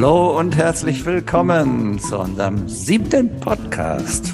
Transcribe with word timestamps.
Hallo 0.00 0.38
und 0.38 0.56
herzlich 0.56 1.04
willkommen 1.04 1.98
zu 1.98 2.20
unserem 2.20 2.68
siebten 2.68 3.40
Podcast. 3.40 4.32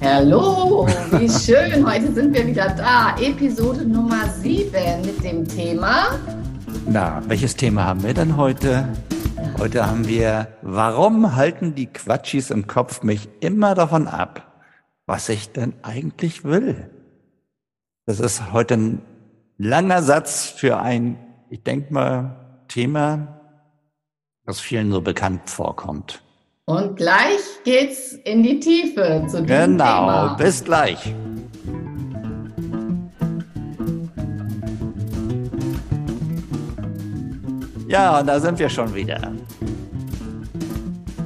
Hallo, 0.00 0.86
wie 1.10 1.28
schön. 1.28 1.84
Heute 1.84 2.12
sind 2.12 2.32
wir 2.32 2.46
wieder 2.46 2.68
da. 2.76 3.16
Episode 3.20 3.84
Nummer 3.84 4.28
sieben 4.28 5.00
mit 5.04 5.24
dem 5.24 5.48
Thema. 5.48 6.16
Na, 6.86 7.20
welches 7.26 7.56
Thema 7.56 7.86
haben 7.86 8.04
wir 8.04 8.14
denn 8.14 8.36
heute? 8.36 8.88
Heute 9.58 9.84
haben 9.84 10.06
wir, 10.06 10.46
warum 10.62 11.34
halten 11.34 11.74
die 11.74 11.88
Quatschis 11.88 12.52
im 12.52 12.68
Kopf 12.68 13.02
mich 13.02 13.28
immer 13.40 13.74
davon 13.74 14.06
ab, 14.06 14.62
was 15.06 15.28
ich 15.28 15.50
denn 15.50 15.72
eigentlich 15.82 16.44
will? 16.44 16.88
Das 18.06 18.20
ist 18.20 18.52
heute 18.52 18.74
ein 18.74 19.02
langer 19.58 20.04
Satz 20.04 20.44
für 20.44 20.78
ein, 20.78 21.18
ich 21.48 21.64
denke 21.64 21.92
mal, 21.92 22.62
Thema, 22.68 23.39
das 24.50 24.58
vielen 24.58 24.90
so 24.90 25.00
bekannt 25.00 25.48
vorkommt. 25.48 26.20
Und 26.64 26.96
gleich 26.96 27.40
geht's 27.64 28.14
in 28.24 28.42
die 28.42 28.58
Tiefe 28.58 29.24
zu 29.28 29.42
diesem 29.42 29.46
genau, 29.46 29.84
Thema. 29.84 30.22
Genau, 30.22 30.36
bis 30.36 30.64
gleich. 30.64 31.14
Ja, 37.88 38.22
da 38.22 38.40
sind 38.40 38.58
wir 38.58 38.68
schon 38.68 38.92
wieder. 38.92 39.32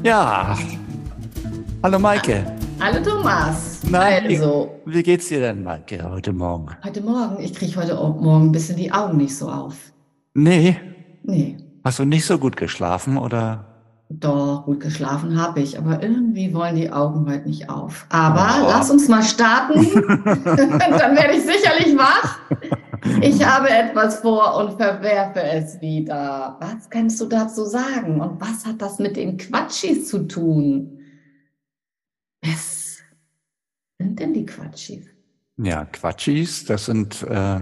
Ja. 0.03 0.57
Hallo 1.83 1.99
Maike. 1.99 2.45
Hallo 2.81 3.03
Thomas. 3.03 3.81
Na, 3.89 4.01
also, 4.01 4.81
wie, 4.85 4.95
wie 4.95 5.03
geht's 5.03 5.29
dir 5.29 5.41
denn, 5.41 5.63
Maike, 5.63 6.11
heute 6.11 6.33
Morgen? 6.33 6.69
heute 6.85 7.01
Morgen, 7.03 7.43
ich 7.43 7.55
kriege 7.55 7.77
heute 7.77 7.95
Morgen 7.95 8.49
ein 8.49 8.53
bisschen 8.53 8.77
die 8.77 8.93
Augen 8.93 9.17
nicht 9.17 9.37
so 9.37 9.49
auf. 9.49 9.77
Nee. 10.35 10.77
Nee. 11.23 11.64
Hast 11.85 11.99
du 11.99 12.07
nicht 12.07 12.25
so 12.25 12.39
gut 12.39 12.57
geschlafen 12.57 13.19
oder? 13.19 13.67
Doch, 14.09 14.65
gut 14.65 14.81
geschlafen 14.81 15.41
habe 15.41 15.61
ich, 15.61 15.79
aber 15.79 16.03
irgendwie 16.03 16.55
wollen 16.55 16.77
die 16.77 16.91
Augen 16.91 17.31
heute 17.31 17.47
nicht 17.47 17.69
auf. 17.69 18.07
Aber 18.09 18.63
oh. 18.63 18.69
lass 18.71 18.91
uns 18.91 19.09
mal 19.09 19.23
starten, 19.23 19.85
dann 20.45 21.17
werde 21.17 21.35
ich 21.35 21.43
sicherlich 21.43 21.97
wach. 21.97 22.39
Ich 23.21 23.45
habe 23.45 23.69
etwas 23.69 24.21
vor 24.21 24.57
und 24.57 24.77
verwerfe 24.79 25.43
es 25.43 25.79
wieder. 25.83 26.57
Was 26.59 26.89
kannst 26.89 27.21
du 27.21 27.27
dazu 27.27 27.65
sagen? 27.65 28.21
Und 28.21 28.41
was 28.41 28.65
hat 28.65 28.81
das 28.81 28.99
mit 28.99 29.17
den 29.17 29.37
Quatschis 29.37 30.09
zu 30.09 30.27
tun? 30.27 31.01
Was 32.43 32.99
sind 33.99 34.19
denn 34.19 34.33
die 34.33 34.47
Quatschis? 34.47 35.07
Ja, 35.59 35.85
Quatschis, 35.85 36.65
das 36.65 36.87
sind 36.87 37.23
äh, 37.25 37.61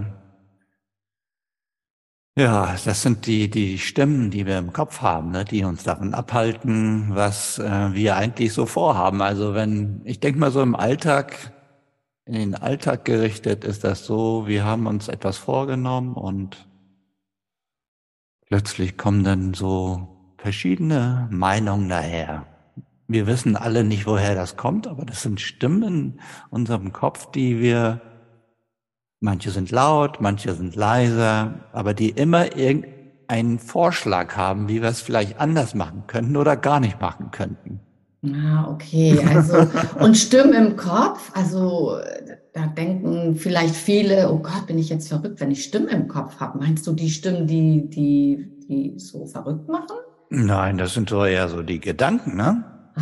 ja, 2.35 2.75
das 2.83 3.03
sind 3.03 3.27
die, 3.27 3.49
die 3.49 3.77
Stimmen, 3.77 4.31
die 4.31 4.47
wir 4.47 4.57
im 4.57 4.73
Kopf 4.73 5.01
haben, 5.01 5.31
ne, 5.31 5.45
die 5.45 5.63
uns 5.63 5.83
davon 5.83 6.15
abhalten, 6.15 7.15
was 7.15 7.59
äh, 7.59 7.93
wir 7.93 8.15
eigentlich 8.15 8.53
so 8.53 8.65
vorhaben. 8.65 9.21
Also 9.21 9.53
wenn, 9.53 10.01
ich 10.05 10.19
denke 10.19 10.39
mal 10.39 10.51
so 10.51 10.61
im 10.61 10.75
Alltag, 10.75 11.53
in 12.25 12.33
den 12.33 12.55
Alltag 12.55 13.05
gerichtet 13.05 13.63
ist 13.63 13.83
das 13.83 14.05
so, 14.05 14.47
wir 14.47 14.63
haben 14.63 14.87
uns 14.87 15.09
etwas 15.09 15.37
vorgenommen 15.37 16.15
und 16.15 16.67
plötzlich 18.47 18.97
kommen 18.97 19.23
dann 19.23 19.53
so 19.53 20.07
verschiedene 20.37 21.27
Meinungen 21.31 21.89
daher. 21.89 22.47
Wir 23.07 23.27
wissen 23.27 23.55
alle 23.55 23.83
nicht, 23.83 24.07
woher 24.07 24.33
das 24.33 24.57
kommt, 24.57 24.87
aber 24.87 25.05
das 25.05 25.21
sind 25.21 25.39
Stimmen 25.39 25.83
in 25.83 26.19
unserem 26.49 26.93
Kopf, 26.93 27.29
die 27.31 27.59
wir 27.59 28.01
Manche 29.23 29.51
sind 29.51 29.71
laut, 29.71 30.19
manche 30.19 30.53
sind 30.53 30.75
leiser, 30.75 31.53
aber 31.71 31.93
die 31.93 32.09
immer 32.09 32.57
irgendeinen 32.57 33.57
Vorschlag 33.57 34.35
haben, 34.35 34.67
wie 34.67 34.81
wir 34.81 34.89
es 34.89 34.99
vielleicht 34.99 35.39
anders 35.39 35.75
machen 35.75 36.03
könnten 36.07 36.35
oder 36.35 36.57
gar 36.57 36.81
nicht 36.81 36.99
machen 36.99 37.31
könnten. 37.31 37.79
Ah, 38.25 38.69
okay. 38.69 39.17
Also, 39.33 39.65
und 40.01 40.17
Stimmen 40.17 40.51
im 40.53 40.75
Kopf, 40.75 41.31
also 41.35 41.99
da 42.51 42.67
denken 42.67 43.37
vielleicht 43.37 43.75
viele, 43.75 44.29
oh 44.29 44.39
Gott, 44.39 44.67
bin 44.67 44.77
ich 44.77 44.89
jetzt 44.89 45.07
verrückt, 45.07 45.39
wenn 45.39 45.51
ich 45.51 45.63
Stimmen 45.63 45.87
im 45.87 46.09
Kopf 46.09 46.41
habe. 46.41 46.59
Meinst 46.59 46.85
du 46.85 46.91
die 46.91 47.09
Stimmen, 47.09 47.47
die, 47.47 47.89
die, 47.89 48.45
die 48.67 48.99
so 48.99 49.25
verrückt 49.25 49.69
machen? 49.69 49.95
Nein, 50.31 50.77
das 50.77 50.95
sind 50.95 51.09
so 51.09 51.23
eher 51.23 51.47
so 51.47 51.63
die 51.63 51.79
Gedanken, 51.79 52.35
ne? 52.35 52.65
Ah, 52.95 53.01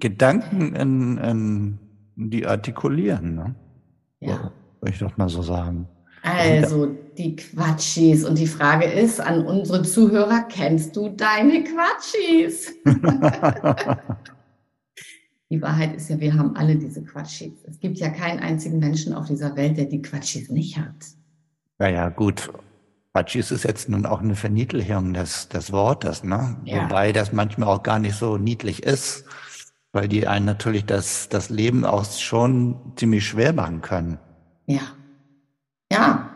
Gedanken, 0.00 0.74
in, 0.74 1.18
in, 1.18 1.78
die 2.16 2.48
artikulieren, 2.48 3.36
ne? 3.36 3.54
Ja 4.18 4.50
würde 4.86 4.94
ich 4.94 5.00
doch 5.00 5.16
mal 5.16 5.28
so 5.28 5.42
sagen. 5.42 5.88
Also 6.22 6.86
die 7.18 7.34
Quatschis. 7.36 8.24
Und 8.24 8.38
die 8.38 8.46
Frage 8.46 8.86
ist 8.86 9.20
an 9.20 9.44
unsere 9.44 9.82
Zuhörer, 9.82 10.46
kennst 10.48 10.96
du 10.96 11.08
deine 11.08 11.64
Quatschis? 11.64 12.72
die 15.50 15.60
Wahrheit 15.60 15.96
ist 15.96 16.08
ja, 16.10 16.20
wir 16.20 16.34
haben 16.34 16.56
alle 16.56 16.76
diese 16.76 17.02
Quatschis. 17.02 17.52
Es 17.68 17.80
gibt 17.80 17.98
ja 17.98 18.10
keinen 18.10 18.38
einzigen 18.40 18.78
Menschen 18.78 19.12
auf 19.12 19.26
dieser 19.26 19.56
Welt, 19.56 19.76
der 19.76 19.86
die 19.86 20.02
Quatschis 20.02 20.50
nicht 20.50 20.78
hat. 20.78 20.94
Naja, 21.78 22.08
gut. 22.08 22.52
Quatschis 23.12 23.50
ist 23.50 23.64
jetzt 23.64 23.88
nun 23.88 24.06
auch 24.06 24.20
eine 24.20 24.36
Verniedlichung 24.36 25.14
des, 25.14 25.48
des 25.48 25.72
Wortes, 25.72 26.22
ne? 26.22 26.56
Ja. 26.64 26.84
Wobei 26.84 27.12
das 27.12 27.32
manchmal 27.32 27.68
auch 27.68 27.82
gar 27.82 27.98
nicht 27.98 28.14
so 28.14 28.36
niedlich 28.36 28.82
ist, 28.82 29.24
weil 29.92 30.06
die 30.06 30.28
einen 30.28 30.46
natürlich 30.46 30.84
das, 30.84 31.28
das 31.28 31.50
Leben 31.50 31.84
auch 31.84 32.04
schon 32.04 32.92
ziemlich 32.96 33.26
schwer 33.26 33.52
machen 33.52 33.80
können. 33.80 34.18
Ja. 34.66 34.82
Ja. 35.90 36.30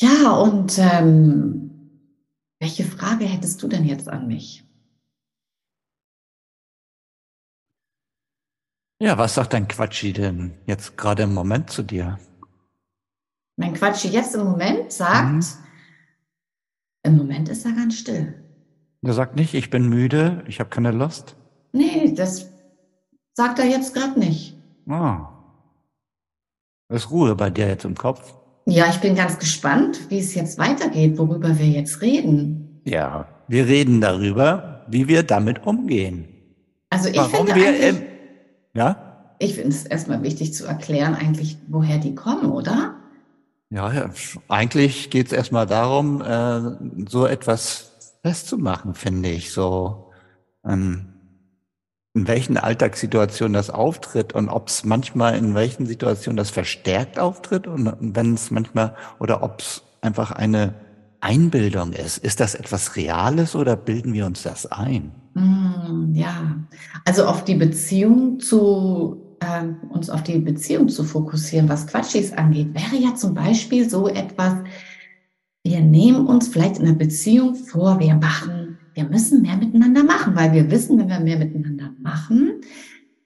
Ja, 0.00 0.30
und 0.32 0.78
ähm, 0.78 1.62
welche 2.60 2.84
Frage 2.84 3.24
hättest 3.24 3.62
du 3.62 3.68
denn 3.68 3.84
jetzt 3.84 4.08
an 4.08 4.26
mich? 4.26 4.64
Ja, 9.00 9.18
was 9.18 9.34
sagt 9.34 9.52
dein 9.52 9.66
Quatschi 9.66 10.12
denn 10.12 10.54
jetzt 10.66 10.96
gerade 10.96 11.24
im 11.24 11.34
Moment 11.34 11.70
zu 11.70 11.82
dir? 11.82 12.18
Mein 13.56 13.74
Quatschi 13.74 14.08
jetzt 14.08 14.34
im 14.34 14.44
Moment 14.44 14.92
sagt, 14.92 15.32
mhm. 15.32 15.44
im 17.04 17.16
Moment 17.16 17.48
ist 17.48 17.64
er 17.64 17.72
ganz 17.72 17.96
still. 17.96 18.34
Er 19.02 19.12
sagt 19.12 19.34
nicht, 19.34 19.54
ich 19.54 19.70
bin 19.70 19.88
müde, 19.88 20.44
ich 20.46 20.60
habe 20.60 20.70
keine 20.70 20.92
Lust? 20.92 21.36
Nee, 21.72 22.12
das 22.14 22.48
sagt 23.34 23.58
er 23.58 23.66
jetzt 23.66 23.94
gerade 23.94 24.18
nicht. 24.18 24.56
Ah. 24.88 25.31
Ist 26.92 27.10
Ruhe 27.10 27.34
bei 27.34 27.48
dir 27.48 27.68
jetzt 27.68 27.84
im 27.84 27.94
Kopf? 27.94 28.34
Ja, 28.66 28.86
ich 28.90 28.98
bin 28.98 29.14
ganz 29.14 29.38
gespannt, 29.38 30.10
wie 30.10 30.18
es 30.18 30.34
jetzt 30.34 30.58
weitergeht, 30.58 31.16
worüber 31.16 31.58
wir 31.58 31.66
jetzt 31.66 32.02
reden. 32.02 32.82
Ja, 32.84 33.26
wir 33.48 33.66
reden 33.66 34.00
darüber, 34.00 34.84
wie 34.88 35.08
wir 35.08 35.22
damit 35.22 35.66
umgehen. 35.66 36.28
Also 36.90 37.08
ich 37.08 37.16
Warum 37.16 37.46
finde 37.46 37.54
wir 37.54 37.88
im, 37.88 38.02
ja? 38.74 39.34
Ich 39.38 39.54
finde 39.54 39.70
es 39.70 39.86
erstmal 39.86 40.22
wichtig 40.22 40.52
zu 40.54 40.66
erklären, 40.66 41.14
eigentlich, 41.14 41.56
woher 41.66 41.98
die 41.98 42.14
kommen, 42.14 42.52
oder? 42.52 42.94
Ja, 43.70 43.90
ja 43.92 44.10
eigentlich 44.48 45.08
geht 45.10 45.26
es 45.28 45.32
erstmal 45.32 45.66
darum, 45.66 46.20
äh, 46.20 47.08
so 47.08 47.26
etwas 47.26 48.18
festzumachen, 48.22 48.94
finde 48.94 49.30
ich. 49.30 49.50
So, 49.52 50.10
ähm, 50.64 51.11
in 52.14 52.28
welchen 52.28 52.58
Alltagssituationen 52.58 53.54
das 53.54 53.70
auftritt 53.70 54.34
und 54.34 54.48
ob 54.48 54.68
es 54.68 54.84
manchmal 54.84 55.36
in 55.36 55.54
welchen 55.54 55.86
Situationen 55.86 56.36
das 56.36 56.50
verstärkt 56.50 57.18
auftritt 57.18 57.66
und 57.66 57.96
wenn 58.00 58.34
es 58.34 58.50
manchmal 58.50 58.94
oder 59.18 59.42
ob 59.42 59.60
es 59.60 59.82
einfach 60.02 60.30
eine 60.30 60.74
Einbildung 61.20 61.92
ist. 61.92 62.18
Ist 62.18 62.40
das 62.40 62.54
etwas 62.54 62.96
Reales 62.96 63.54
oder 63.54 63.76
bilden 63.76 64.12
wir 64.12 64.26
uns 64.26 64.42
das 64.42 64.66
ein? 64.66 65.12
Mm, 65.34 66.14
ja, 66.14 66.56
also 67.04 67.24
auf 67.24 67.44
die 67.44 67.54
Beziehung 67.54 68.40
zu 68.40 69.22
äh, 69.40 69.64
uns 69.88 70.10
auf 70.10 70.22
die 70.22 70.38
Beziehung 70.38 70.88
zu 70.88 71.04
fokussieren, 71.04 71.68
was 71.68 71.86
Quatschis 71.86 72.32
angeht, 72.32 72.74
wäre 72.74 73.02
ja 73.02 73.14
zum 73.14 73.34
Beispiel 73.34 73.88
so 73.88 74.08
etwas, 74.08 74.54
wir 75.64 75.80
nehmen 75.80 76.26
uns 76.26 76.48
vielleicht 76.48 76.78
in 76.78 76.86
einer 76.86 76.96
Beziehung 76.96 77.54
vor, 77.54 77.98
wir 78.00 78.14
machen 78.14 78.61
wir 78.94 79.04
müssen 79.04 79.42
mehr 79.42 79.56
miteinander 79.56 80.04
machen, 80.04 80.34
weil 80.36 80.52
wir 80.52 80.70
wissen, 80.70 80.98
wenn 80.98 81.08
wir 81.08 81.20
mehr 81.20 81.38
miteinander 81.38 81.92
machen, 82.00 82.60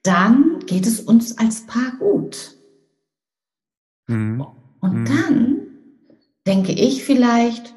dann 0.02 0.60
geht 0.66 0.86
es 0.86 1.00
uns 1.00 1.36
als 1.38 1.66
Paar 1.66 1.92
gut. 1.98 2.56
Mhm. 4.06 4.46
Und 4.80 5.00
mhm. 5.00 5.04
dann 5.04 5.56
denke 6.46 6.72
ich 6.72 7.04
vielleicht, 7.04 7.74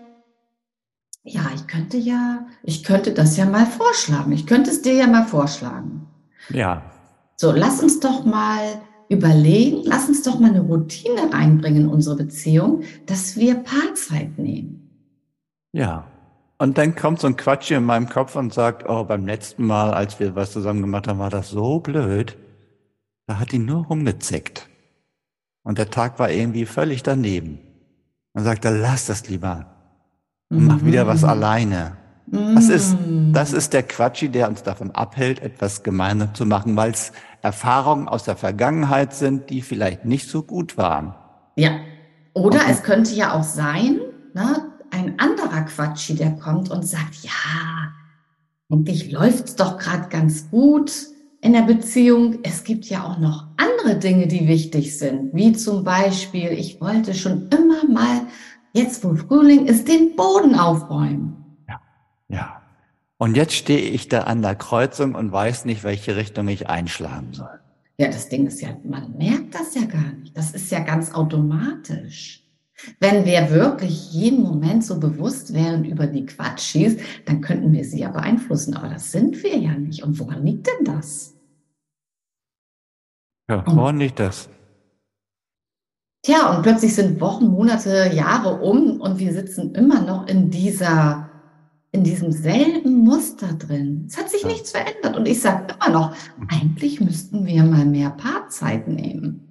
ja, 1.24 1.52
ich 1.54 1.68
könnte 1.68 1.98
ja, 1.98 2.48
ich 2.64 2.84
könnte 2.84 3.14
das 3.14 3.38
ja 3.38 3.46
mal 3.46 3.66
vorschlagen. 3.66 4.32
Ich 4.32 4.46
könnte 4.46 4.70
es 4.70 4.82
dir 4.82 4.94
ja 4.94 5.08
mal 5.08 5.26
vorschlagen. 5.26 6.08
Ja. 6.50 6.84
So, 7.36 7.52
lass 7.52 7.82
uns 7.82 8.00
doch 8.00 8.26
mal 8.26 8.82
überlegen, 9.10 9.82
lass 9.86 10.08
uns 10.08 10.22
doch 10.24 10.40
mal 10.40 10.52
eine 10.52 10.62
Routine 10.62 11.34
einbringen 11.34 11.84
in 11.84 11.88
unsere 11.88 12.16
Beziehung, 12.16 12.84
dass 13.06 13.38
wir 13.38 13.56
Paarzeit 13.56 14.38
nehmen. 14.38 14.90
Ja. 15.72 16.08
Und 16.62 16.78
dann 16.78 16.94
kommt 16.94 17.22
so 17.22 17.28
ein 17.28 17.38
Quatsch 17.38 17.72
in 17.72 17.86
meinem 17.86 18.10
Kopf 18.10 18.36
und 18.36 18.54
sagt, 18.54 18.88
oh, 18.88 19.06
beim 19.06 19.26
letzten 19.26 19.66
Mal, 19.66 19.94
als 19.94 20.20
wir 20.20 20.36
was 20.36 20.52
zusammen 20.52 20.82
gemacht 20.82 21.08
haben, 21.08 21.20
war 21.20 21.30
das 21.30 21.50
so 21.50 21.80
blöd. 21.80 22.38
Da 23.28 23.40
hat 23.40 23.54
die 23.54 23.60
nur 23.60 23.86
rumgezickt. 23.86 24.68
Und 25.64 25.78
der 25.78 25.90
Tag 25.90 26.20
war 26.20 26.30
irgendwie 26.30 26.66
völlig 26.66 27.02
daneben. 27.02 27.60
Dann 28.34 28.44
sagt 28.44 28.66
er, 28.66 28.72
lass 28.72 29.06
das 29.06 29.30
lieber. 29.30 29.68
Und 30.50 30.66
mach 30.66 30.84
wieder 30.84 31.08
was 31.08 31.22
mhm. 31.22 31.30
alleine. 31.30 31.98
Das 32.32 32.70
ist, 32.70 32.96
das 33.32 33.54
ist 33.54 33.74
der 33.74 33.84
Quatschi, 33.84 34.30
der 34.30 34.50
uns 34.50 34.62
davon 34.62 34.92
abhält, 34.92 35.42
etwas 35.42 35.82
gemeinsam 35.82 36.36
zu 36.36 36.46
machen, 36.46 36.76
weil 36.76 36.92
es 36.92 37.12
Erfahrungen 37.42 38.08
aus 38.08 38.24
der 38.24 38.36
Vergangenheit 38.36 39.14
sind, 39.14 39.50
die 39.50 39.62
vielleicht 39.62 40.06
nicht 40.06 40.28
so 40.28 40.44
gut 40.44 40.78
waren. 40.78 41.16
Ja. 41.56 41.72
Oder 42.34 42.60
und, 42.66 42.70
es 42.70 42.84
könnte 42.84 43.14
ja 43.14 43.34
auch 43.34 43.44
sein, 43.44 44.00
ne, 44.34 44.69
ein 44.92 45.20
anderer 45.20 45.62
Quatschi, 45.62 46.16
der 46.16 46.32
kommt 46.32 46.70
und 46.70 46.86
sagt, 46.86 47.16
ja, 47.24 47.92
eigentlich 48.72 49.12
läuft's 49.12 49.56
doch 49.56 49.78
gerade 49.78 50.10
ganz 50.10 50.50
gut 50.50 50.92
in 51.42 51.54
der 51.54 51.64
Beziehung. 51.64 52.40
Es 52.44 52.64
gibt 52.64 52.86
ja 52.86 53.04
auch 53.04 53.18
noch 53.18 53.48
andere 53.58 53.98
Dinge, 53.98 54.28
die 54.28 54.48
wichtig 54.48 54.98
sind, 54.98 55.34
wie 55.34 55.54
zum 55.54 55.84
Beispiel, 55.84 56.50
ich 56.52 56.80
wollte 56.82 57.14
schon 57.14 57.50
immer 57.50 57.86
mal, 57.86 58.22
jetzt 58.74 59.04
wo 59.04 59.16
Frühling 59.16 59.66
ist, 59.66 59.88
den 59.88 60.16
Boden 60.16 60.56
aufräumen. 60.56 61.58
Ja, 61.68 61.82
ja. 62.28 62.62
Und 63.18 63.36
jetzt 63.36 63.54
stehe 63.54 63.82
ich 63.82 64.08
da 64.08 64.22
an 64.22 64.42
der 64.42 64.56
Kreuzung 64.56 65.16
und 65.16 65.32
weiß 65.32 65.66
nicht, 65.66 65.84
welche 65.84 66.16
Richtung 66.16 66.48
ich 66.48 66.70
einschlagen 66.70 67.34
soll. 67.34 67.60
Ja, 67.98 68.08
das 68.08 68.30
Ding 68.30 68.48
ist 68.48 68.62
ja, 68.62 68.70
man 68.86 69.18
merkt 69.18 69.56
das 69.56 69.76
ja 69.76 69.84
gar 69.86 70.14
nicht. 70.22 70.38
Das 70.38 70.52
ist 70.52 70.72
ja 70.72 70.80
ganz 70.80 71.14
automatisch. 71.14 72.46
Wenn 73.00 73.26
wir 73.26 73.52
wirklich 73.52 74.12
jeden 74.12 74.42
Moment 74.42 74.86
so 74.86 75.00
bewusst 75.00 75.54
wären 75.54 75.84
über 75.86 76.08
die 76.08 76.26
Quatschis, 76.26 76.98
dann 77.26 77.42
könnten 77.42 77.74
wir 77.74 77.84
sie 77.84 78.00
ja 78.00 78.10
beeinflussen. 78.10 78.76
Aber 78.76 78.90
das 78.90 79.12
sind 79.12 79.44
wir 79.44 79.58
ja 79.58 79.74
nicht. 79.74 80.04
Und 80.04 80.20
woran 80.20 80.46
liegt 80.46 80.68
denn 80.68 80.86
das? 80.86 81.36
Ja, 83.50 83.64
woran 83.66 83.98
liegt 83.98 84.20
das? 84.20 84.50
Tja, 86.22 86.56
und 86.56 86.64
plötzlich 86.64 86.94
sind 86.94 87.20
Wochen, 87.22 87.48
Monate, 87.48 88.12
Jahre 88.14 88.62
um 88.62 89.00
und 89.00 89.20
wir 89.20 89.34
sitzen 89.34 89.74
immer 89.74 90.02
noch 90.02 90.28
in 90.28 90.52
dieser, 90.52 91.30
in 91.92 92.04
diesem 92.04 92.31
selben 92.31 93.04
Muster 93.04 93.54
drin. 93.54 94.06
Es 94.08 94.18
hat 94.18 94.30
sich 94.30 94.44
ja. 94.44 94.50
nichts 94.50 94.72
verändert. 94.72 95.18
Und 95.18 95.28
ich 95.28 95.42
sage 95.42 95.74
immer 95.74 95.90
noch, 95.90 96.16
eigentlich 96.50 97.00
müssten 97.00 97.46
wir 97.46 97.64
mal 97.64 97.86
mehr 97.86 98.12
Paarzeit 98.12 98.88
nehmen. 98.88 99.49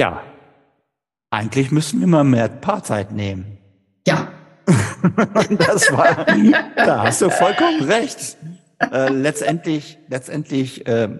Ja, 0.00 0.22
eigentlich 1.28 1.70
müssen 1.72 2.00
wir 2.00 2.06
mal 2.06 2.24
mehr 2.24 2.48
Paarzeit 2.48 3.12
nehmen. 3.12 3.58
Ja. 4.06 4.32
das 5.58 5.92
war, 5.92 6.24
da 6.74 7.02
hast 7.02 7.20
du 7.20 7.28
vollkommen 7.28 7.82
recht. 7.82 8.38
Äh, 8.78 9.10
letztendlich, 9.10 9.98
letztendlich 10.08 10.86
äh, 10.86 11.18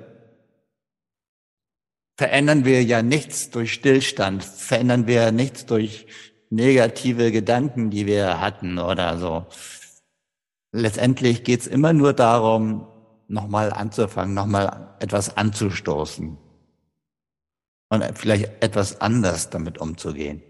verändern 2.17 2.65
wir 2.65 2.83
ja 2.83 3.03
nichts 3.03 3.51
durch 3.51 3.75
Stillstand, 3.75 4.43
verändern 4.43 5.07
wir 5.07 5.31
nichts 5.31 5.67
durch 5.67 6.07
negative 6.49 7.33
Gedanken, 7.33 7.91
die 7.91 8.07
wir 8.07 8.41
hatten 8.41 8.79
oder 8.79 9.19
so. 9.19 9.45
Letztendlich 10.73 11.45
geht's 11.45 11.67
immer 11.67 11.93
nur 11.93 12.15
darum, 12.15 12.87
nochmal 13.29 13.75
anzufangen, 13.75 14.33
nochmal 14.33 14.97
etwas 15.01 15.37
anzustoßen 15.37 16.39
und 17.91 18.05
vielleicht 18.15 18.63
etwas 18.63 19.01
anders 19.01 19.51
damit 19.51 19.79
umzugehen? 19.79 20.43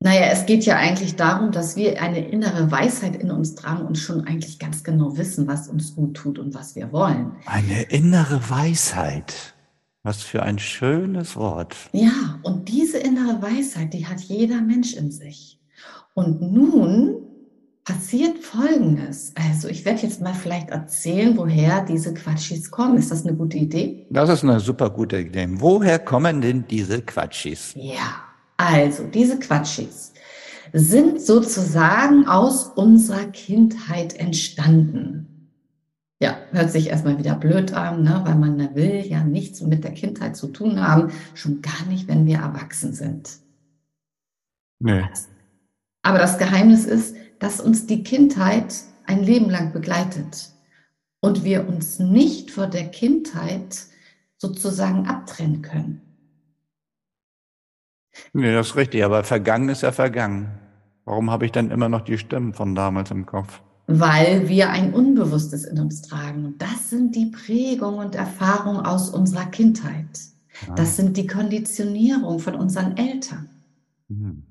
Naja, 0.00 0.26
es 0.32 0.46
geht 0.46 0.64
ja 0.64 0.76
eigentlich 0.76 1.14
darum, 1.14 1.52
dass 1.52 1.76
wir 1.76 2.02
eine 2.02 2.26
innere 2.28 2.72
Weisheit 2.72 3.14
in 3.14 3.30
uns 3.30 3.54
tragen 3.54 3.86
und 3.86 3.96
schon 3.96 4.26
eigentlich 4.26 4.58
ganz 4.58 4.82
genau 4.82 5.16
wissen, 5.16 5.46
was 5.46 5.68
uns 5.68 5.94
gut 5.94 6.14
tut 6.16 6.40
und 6.40 6.54
was 6.54 6.74
wir 6.74 6.90
wollen. 6.90 7.36
Eine 7.46 7.82
innere 7.82 8.50
Weisheit. 8.50 9.54
Was 10.02 10.20
für 10.20 10.42
ein 10.42 10.58
schönes 10.58 11.36
Wort. 11.36 11.76
Ja, 11.92 12.40
und 12.42 12.68
diese 12.68 12.98
innere 12.98 13.40
Weisheit, 13.40 13.94
die 13.94 14.04
hat 14.04 14.18
jeder 14.18 14.60
Mensch 14.60 14.94
in 14.94 15.12
sich. 15.12 15.60
Und 16.14 16.42
nun 16.42 17.22
passiert 17.84 18.38
Folgendes. 18.38 19.32
Also 19.34 19.68
ich 19.68 19.84
werde 19.84 20.02
jetzt 20.02 20.20
mal 20.20 20.34
vielleicht 20.34 20.70
erzählen, 20.70 21.36
woher 21.36 21.84
diese 21.84 22.14
Quatschis 22.14 22.70
kommen. 22.70 22.96
Ist 22.96 23.10
das 23.10 23.26
eine 23.26 23.36
gute 23.36 23.58
Idee? 23.58 24.06
Das 24.10 24.28
ist 24.30 24.44
eine 24.44 24.60
super 24.60 24.90
gute 24.90 25.18
Idee. 25.18 25.48
Woher 25.50 25.98
kommen 25.98 26.40
denn 26.40 26.64
diese 26.68 27.02
Quatschis? 27.02 27.72
Ja, 27.74 28.22
also 28.56 29.04
diese 29.04 29.38
Quatschis 29.38 30.12
sind 30.72 31.20
sozusagen 31.20 32.26
aus 32.26 32.66
unserer 32.66 33.24
Kindheit 33.24 34.14
entstanden. 34.14 35.50
Ja, 36.20 36.36
hört 36.52 36.70
sich 36.70 36.88
erstmal 36.88 37.18
wieder 37.18 37.34
blöd 37.34 37.74
an, 37.74 38.04
ne? 38.04 38.22
weil 38.24 38.36
man 38.36 38.76
will 38.76 39.04
ja 39.04 39.24
nichts 39.24 39.60
mit 39.60 39.82
der 39.82 39.90
Kindheit 39.90 40.36
zu 40.36 40.46
tun 40.46 40.80
haben, 40.80 41.12
schon 41.34 41.60
gar 41.62 41.84
nicht, 41.88 42.06
wenn 42.06 42.26
wir 42.26 42.38
erwachsen 42.38 42.92
sind. 42.92 43.38
Nee. 44.78 45.04
Aber 46.02 46.18
das 46.18 46.38
Geheimnis 46.38 46.84
ist, 46.84 47.16
dass 47.42 47.60
uns 47.60 47.86
die 47.86 48.04
Kindheit 48.04 48.72
ein 49.04 49.24
Leben 49.24 49.50
lang 49.50 49.72
begleitet 49.72 50.52
und 51.20 51.42
wir 51.42 51.68
uns 51.68 51.98
nicht 51.98 52.52
vor 52.52 52.68
der 52.68 52.84
Kindheit 52.84 53.86
sozusagen 54.38 55.08
abtrennen 55.08 55.60
können. 55.60 56.02
Nee, 58.32 58.52
das 58.52 58.68
ist 58.68 58.76
richtig, 58.76 59.04
aber 59.04 59.24
vergangen 59.24 59.70
ist 59.70 59.82
ja 59.82 59.90
vergangen. 59.90 60.56
Warum 61.04 61.32
habe 61.32 61.44
ich 61.44 61.50
dann 61.50 61.72
immer 61.72 61.88
noch 61.88 62.02
die 62.02 62.16
Stimmen 62.16 62.54
von 62.54 62.76
damals 62.76 63.10
im 63.10 63.26
Kopf? 63.26 63.60
Weil 63.88 64.48
wir 64.48 64.70
ein 64.70 64.94
Unbewusstes 64.94 65.64
in 65.64 65.80
uns 65.80 66.02
tragen. 66.02 66.44
Und 66.44 66.62
das 66.62 66.90
sind 66.90 67.16
die 67.16 67.26
Prägungen 67.26 67.98
und 67.98 68.14
Erfahrungen 68.14 68.86
aus 68.86 69.10
unserer 69.10 69.46
Kindheit. 69.46 70.06
Ja. 70.68 70.74
Das 70.76 70.96
sind 70.96 71.16
die 71.16 71.26
Konditionierungen 71.26 72.38
von 72.38 72.54
unseren 72.54 72.96
Eltern. 72.96 73.50
Mhm. 74.06 74.44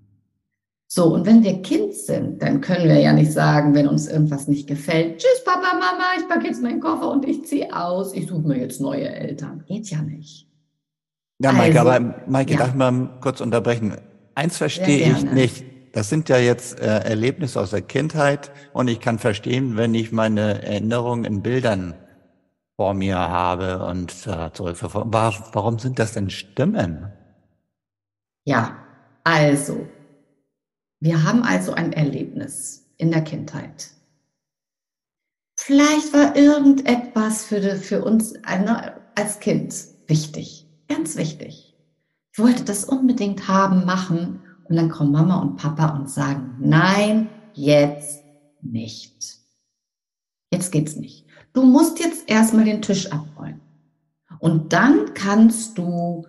So, 0.93 1.05
und 1.13 1.25
wenn 1.25 1.41
wir 1.41 1.61
Kind 1.61 1.93
sind, 1.93 2.41
dann 2.41 2.59
können 2.59 2.89
wir 2.89 2.99
ja 2.99 3.13
nicht 3.13 3.31
sagen, 3.31 3.73
wenn 3.73 3.87
uns 3.87 4.07
irgendwas 4.09 4.49
nicht 4.49 4.67
gefällt, 4.67 5.19
tschüss 5.19 5.41
Papa, 5.45 5.73
Mama, 5.73 6.03
ich 6.19 6.27
packe 6.27 6.47
jetzt 6.47 6.61
meinen 6.61 6.81
Koffer 6.81 7.09
und 7.09 7.25
ich 7.25 7.45
ziehe 7.45 7.73
aus, 7.73 8.13
ich 8.13 8.27
suche 8.27 8.45
mir 8.45 8.57
jetzt 8.57 8.81
neue 8.81 9.07
Eltern. 9.07 9.63
Geht 9.65 9.89
ja 9.89 10.01
nicht. 10.01 10.49
Ja, 11.39 11.53
Maike, 11.53 11.79
also, 11.79 11.91
aber 11.91 12.15
Maike, 12.27 12.51
ja. 12.51 12.57
darf 12.57 12.69
ich 12.71 12.75
mal 12.75 13.09
kurz 13.21 13.39
unterbrechen? 13.39 13.95
Eins 14.35 14.57
verstehe 14.57 15.13
ich 15.13 15.23
nicht. 15.23 15.63
Das 15.93 16.09
sind 16.09 16.27
ja 16.27 16.39
jetzt 16.39 16.81
äh, 16.81 16.99
Erlebnisse 16.99 17.61
aus 17.61 17.69
der 17.69 17.83
Kindheit 17.83 18.51
und 18.73 18.89
ich 18.89 18.99
kann 18.99 19.17
verstehen, 19.17 19.77
wenn 19.77 19.95
ich 19.95 20.11
meine 20.11 20.61
Erinnerungen 20.61 21.23
in 21.23 21.41
Bildern 21.41 21.93
vor 22.75 22.95
mir 22.95 23.17
habe 23.17 23.85
und 23.85 24.11
äh, 24.27 24.51
zurückverfolge. 24.51 25.09
Warum 25.09 25.79
sind 25.79 25.99
das 25.99 26.11
denn 26.11 26.29
Stimmen? 26.29 27.13
Ja, 28.43 28.75
also 29.23 29.87
wir 31.01 31.23
haben 31.23 31.41
also 31.41 31.73
ein 31.73 31.93
Erlebnis 31.93 32.85
in 32.97 33.09
der 33.09 33.23
Kindheit. 33.23 33.89
Vielleicht 35.57 36.13
war 36.13 36.35
irgendetwas 36.35 37.43
für, 37.43 37.75
für 37.75 38.03
uns 38.03 38.35
als 39.15 39.39
Kind 39.39 39.75
wichtig, 40.07 40.67
ganz 40.87 41.17
wichtig. 41.17 41.75
Ich 42.31 42.39
wollte 42.39 42.63
das 42.63 42.85
unbedingt 42.85 43.47
haben, 43.47 43.83
machen 43.85 44.41
und 44.65 44.75
dann 44.75 44.89
kommen 44.89 45.11
Mama 45.11 45.41
und 45.41 45.57
Papa 45.57 45.89
und 45.97 46.09
sagen, 46.09 46.55
nein, 46.59 47.29
jetzt 47.53 48.23
nicht. 48.61 49.39
Jetzt 50.51 50.71
geht's 50.71 50.95
nicht. 50.95 51.25
Du 51.53 51.63
musst 51.63 51.99
jetzt 51.99 52.29
erstmal 52.29 52.65
den 52.65 52.81
Tisch 52.81 53.11
abräumen. 53.11 53.61
Und 54.39 54.71
dann 54.71 55.13
kannst 55.15 55.77
du 55.77 56.25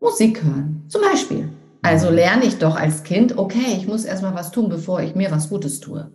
Musik 0.00 0.42
hören. 0.42 0.84
Zum 0.88 1.02
Beispiel 1.02 1.48
also 1.82 2.10
lerne 2.10 2.44
ich 2.44 2.58
doch 2.58 2.76
als 2.76 3.02
Kind, 3.02 3.36
okay, 3.36 3.76
ich 3.76 3.88
muss 3.88 4.04
erstmal 4.04 4.34
was 4.34 4.52
tun, 4.52 4.68
bevor 4.68 5.00
ich 5.00 5.16
mir 5.16 5.32
was 5.32 5.48
Gutes 5.48 5.80
tue. 5.80 6.10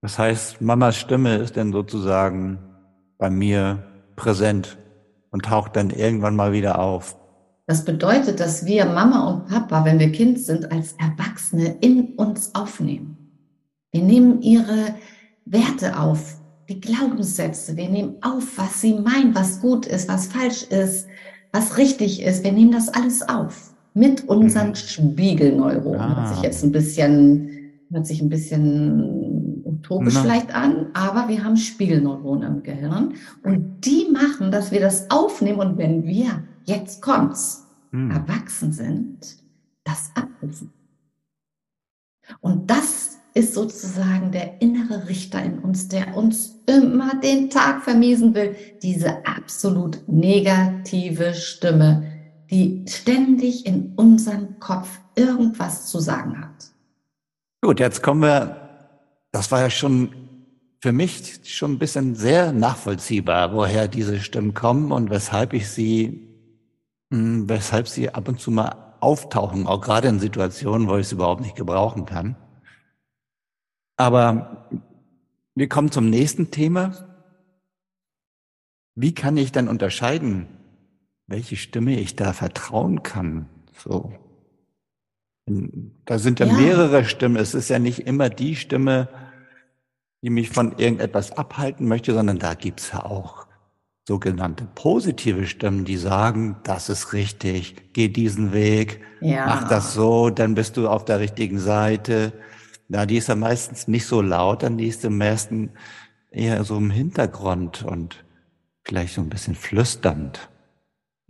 Das 0.00 0.18
heißt, 0.18 0.60
Mamas 0.60 0.96
Stimme 0.96 1.36
ist 1.36 1.56
dann 1.56 1.72
sozusagen 1.72 2.58
bei 3.18 3.30
mir 3.30 3.84
präsent 4.16 4.78
und 5.30 5.44
taucht 5.44 5.76
dann 5.76 5.90
irgendwann 5.90 6.36
mal 6.36 6.52
wieder 6.52 6.78
auf. 6.78 7.16
Das 7.66 7.84
bedeutet, 7.84 8.40
dass 8.40 8.64
wir 8.64 8.86
Mama 8.86 9.28
und 9.28 9.46
Papa, 9.46 9.84
wenn 9.84 9.98
wir 9.98 10.10
Kind 10.12 10.38
sind, 10.38 10.72
als 10.72 10.94
Erwachsene 10.94 11.76
in 11.80 12.14
uns 12.14 12.54
aufnehmen. 12.54 13.16
Wir 13.92 14.02
nehmen 14.02 14.40
ihre 14.40 14.94
Werte 15.44 15.98
auf, 15.98 16.36
die 16.68 16.80
Glaubenssätze. 16.80 17.76
Wir 17.76 17.88
nehmen 17.88 18.16
auf, 18.22 18.56
was 18.56 18.80
sie 18.80 18.94
meinen, 18.94 19.34
was 19.34 19.60
gut 19.60 19.86
ist, 19.86 20.08
was 20.08 20.28
falsch 20.28 20.62
ist, 20.64 21.08
was 21.52 21.76
richtig 21.76 22.22
ist. 22.22 22.44
Wir 22.44 22.52
nehmen 22.52 22.72
das 22.72 22.88
alles 22.88 23.28
auf 23.28 23.69
mit 23.94 24.28
unseren 24.28 24.68
mhm. 24.68 24.74
Spiegelneuronen. 24.74 26.00
Ah. 26.00 26.16
Hört 26.16 26.34
sich 26.34 26.42
jetzt 26.44 26.64
ein 26.64 26.72
bisschen, 26.72 27.72
hört 27.90 28.06
sich 28.06 28.20
ein 28.20 28.28
bisschen 28.28 29.62
utopisch 29.64 30.14
Na. 30.14 30.22
vielleicht 30.22 30.54
an, 30.54 30.86
aber 30.94 31.28
wir 31.28 31.44
haben 31.44 31.56
Spiegelneuronen 31.56 32.56
im 32.56 32.62
Gehirn 32.62 33.14
und 33.42 33.80
die 33.84 34.08
machen, 34.12 34.50
dass 34.50 34.72
wir 34.72 34.80
das 34.80 35.10
aufnehmen 35.10 35.60
und 35.60 35.78
wenn 35.78 36.04
wir, 36.04 36.44
jetzt 36.64 37.02
kommt's, 37.02 37.66
hm. 37.90 38.10
erwachsen 38.10 38.72
sind, 38.72 39.18
das 39.84 40.10
abrufen. 40.14 40.72
Und 42.40 42.70
das 42.70 43.18
ist 43.34 43.54
sozusagen 43.54 44.32
der 44.32 44.60
innere 44.60 45.08
Richter 45.08 45.42
in 45.42 45.58
uns, 45.60 45.88
der 45.88 46.16
uns 46.16 46.60
immer 46.66 47.14
den 47.20 47.50
Tag 47.50 47.82
vermiesen 47.82 48.34
will. 48.34 48.56
Diese 48.82 49.24
absolut 49.24 50.00
negative 50.06 51.34
Stimme, 51.34 52.09
die 52.50 52.84
ständig 52.88 53.66
in 53.66 53.94
unserem 53.94 54.58
Kopf 54.58 55.00
irgendwas 55.14 55.86
zu 55.86 56.00
sagen 56.00 56.40
hat. 56.40 56.72
Gut, 57.62 57.78
jetzt 57.78 58.02
kommen 58.02 58.22
wir, 58.22 58.68
das 59.32 59.50
war 59.50 59.60
ja 59.60 59.70
schon 59.70 60.14
für 60.82 60.92
mich 60.92 61.40
schon 61.44 61.72
ein 61.72 61.78
bisschen 61.78 62.14
sehr 62.14 62.52
nachvollziehbar, 62.52 63.54
woher 63.54 63.86
diese 63.86 64.18
Stimmen 64.18 64.54
kommen 64.54 64.92
und 64.92 65.10
weshalb 65.10 65.52
ich 65.52 65.68
sie, 65.68 66.26
hm, 67.12 67.48
weshalb 67.48 67.86
sie 67.86 68.10
ab 68.10 68.28
und 68.28 68.40
zu 68.40 68.50
mal 68.50 68.94
auftauchen, 69.00 69.66
auch 69.66 69.80
gerade 69.80 70.08
in 70.08 70.18
Situationen, 70.18 70.88
wo 70.88 70.96
ich 70.96 71.06
es 71.06 71.12
überhaupt 71.12 71.42
nicht 71.42 71.56
gebrauchen 71.56 72.06
kann. 72.06 72.36
Aber 73.96 74.68
wir 75.54 75.68
kommen 75.68 75.90
zum 75.90 76.08
nächsten 76.08 76.50
Thema. 76.50 76.92
Wie 78.94 79.14
kann 79.14 79.36
ich 79.36 79.52
dann 79.52 79.68
unterscheiden, 79.68 80.48
welche 81.30 81.56
Stimme 81.56 81.98
ich 81.98 82.16
da 82.16 82.32
vertrauen 82.32 83.02
kann? 83.02 83.46
So. 83.78 84.12
Da 85.46 86.18
sind 86.18 86.40
ja, 86.40 86.46
ja, 86.46 86.52
mehrere 86.52 87.04
Stimmen. 87.04 87.36
Es 87.36 87.54
ist 87.54 87.70
ja 87.70 87.78
nicht 87.78 88.00
immer 88.00 88.28
die 88.28 88.56
Stimme, 88.56 89.08
die 90.22 90.30
mich 90.30 90.50
von 90.50 90.76
irgendetwas 90.76 91.32
abhalten 91.32 91.86
möchte, 91.88 92.12
sondern 92.12 92.38
da 92.38 92.54
gibt's 92.54 92.90
ja 92.92 93.04
auch 93.04 93.46
sogenannte 94.06 94.66
positive 94.74 95.46
Stimmen, 95.46 95.84
die 95.84 95.96
sagen, 95.96 96.56
das 96.64 96.88
ist 96.88 97.12
richtig, 97.12 97.92
geh 97.92 98.08
diesen 98.08 98.52
Weg, 98.52 99.00
ja. 99.20 99.46
mach 99.46 99.68
das 99.68 99.94
so, 99.94 100.30
dann 100.30 100.54
bist 100.56 100.76
du 100.76 100.88
auf 100.88 101.04
der 101.04 101.20
richtigen 101.20 101.60
Seite. 101.60 102.32
Na, 102.88 103.06
die 103.06 103.18
ist 103.18 103.28
ja 103.28 103.36
meistens 103.36 103.86
nicht 103.86 104.06
so 104.06 104.20
laut, 104.20 104.64
dann 104.64 104.78
die 104.78 104.88
ist 104.88 105.04
am 105.04 105.16
meisten 105.16 105.70
eher 106.32 106.64
so 106.64 106.76
im 106.76 106.90
Hintergrund 106.90 107.84
und 107.84 108.24
vielleicht 108.82 109.14
so 109.14 109.20
ein 109.20 109.28
bisschen 109.28 109.54
flüsternd. 109.54 110.50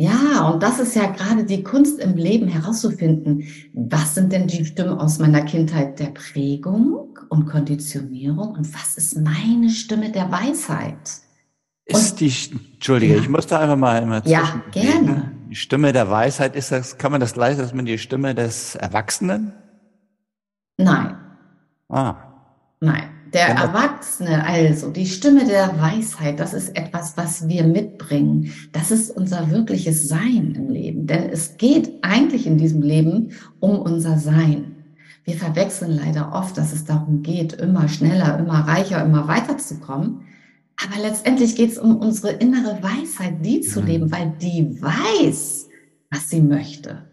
Ja, 0.01 0.49
und 0.49 0.63
das 0.63 0.79
ist 0.79 0.97
ja 0.97 1.09
gerade 1.09 1.45
die 1.45 1.63
Kunst 1.63 2.01
im 2.01 2.17
Leben 2.17 2.49
herauszufinden, 2.49 3.45
was 3.75 4.15
sind 4.15 4.33
denn 4.33 4.47
die 4.47 4.65
Stimmen 4.65 4.99
aus 4.99 5.19
meiner 5.19 5.43
Kindheit 5.43 6.01
der 6.01 6.07
Prägung 6.07 7.19
und 7.29 7.45
Konditionierung 7.45 8.53
und 8.53 8.75
was 8.75 8.97
ist 8.97 9.19
meine 9.19 9.69
Stimme 9.69 10.11
der 10.11 10.33
Weisheit? 10.33 10.97
Ist 11.85 12.13
und, 12.13 12.21
die, 12.21 12.33
Entschuldige, 12.73 13.17
ja. 13.17 13.21
ich 13.21 13.29
muss 13.29 13.47
da 13.47 13.59
einfach 13.59 13.77
mal 13.77 14.03
immer 14.03 14.27
Ja, 14.27 14.63
gerne. 14.71 15.33
Die 15.51 15.55
Stimme 15.55 15.93
der 15.93 16.09
Weisheit, 16.11 16.57
ist 16.57 16.73
das, 16.73 16.97
kann 16.97 17.13
man 17.13 17.21
das 17.21 17.35
gleich, 17.35 17.59
dass 17.59 17.75
man 17.75 17.85
die 17.85 17.99
Stimme 17.99 18.35
des 18.35 18.77
Erwachsenen? 18.77 19.53
Nein. 20.79 21.15
Ah. 21.91 22.15
Nein. 22.81 23.20
Der 23.33 23.51
Erwachsene, 23.51 24.45
also 24.45 24.91
die 24.91 25.07
Stimme 25.07 25.47
der 25.47 25.81
Weisheit, 25.81 26.41
das 26.41 26.53
ist 26.53 26.77
etwas, 26.77 27.17
was 27.17 27.49
wir 27.49 27.65
mitbringen. 27.65 28.53
Das 28.73 28.91
ist 28.91 29.17
unser 29.17 29.51
wirkliches 29.51 30.09
Sein 30.09 30.55
im 30.57 30.69
Leben. 30.69 31.07
Denn 31.07 31.31
es 31.31 31.57
geht 31.57 32.03
eigentlich 32.03 32.47
in 32.47 32.59
diesem 32.59 32.83
Leben 32.83 33.33
um 33.61 33.79
unser 33.79 34.19
Sein. 34.19 34.77
Wir 35.25 35.37
verwechseln 35.37 35.93
leider 35.93 36.33
oft, 36.33 36.59
dass 36.59 36.73
es 36.73 36.85
darum 36.85 37.23
geht, 37.23 37.53
immer 37.53 37.89
schneller, 37.89 38.39
immer 38.39 38.67
reicher, 38.67 39.05
immer 39.05 39.29
weiterzukommen. 39.29 40.23
Aber 40.83 41.01
letztendlich 41.01 41.55
geht 41.57 41.71
es 41.71 41.79
um 41.79 41.99
unsere 41.99 42.33
innere 42.33 42.83
Weisheit, 42.83 43.45
die 43.45 43.61
zu 43.61 43.81
mhm. 43.81 43.87
leben, 43.87 44.13
weil 44.13 44.33
die 44.41 44.83
weiß, 44.83 45.69
was 46.11 46.31
sie 46.31 46.41
möchte. 46.41 47.07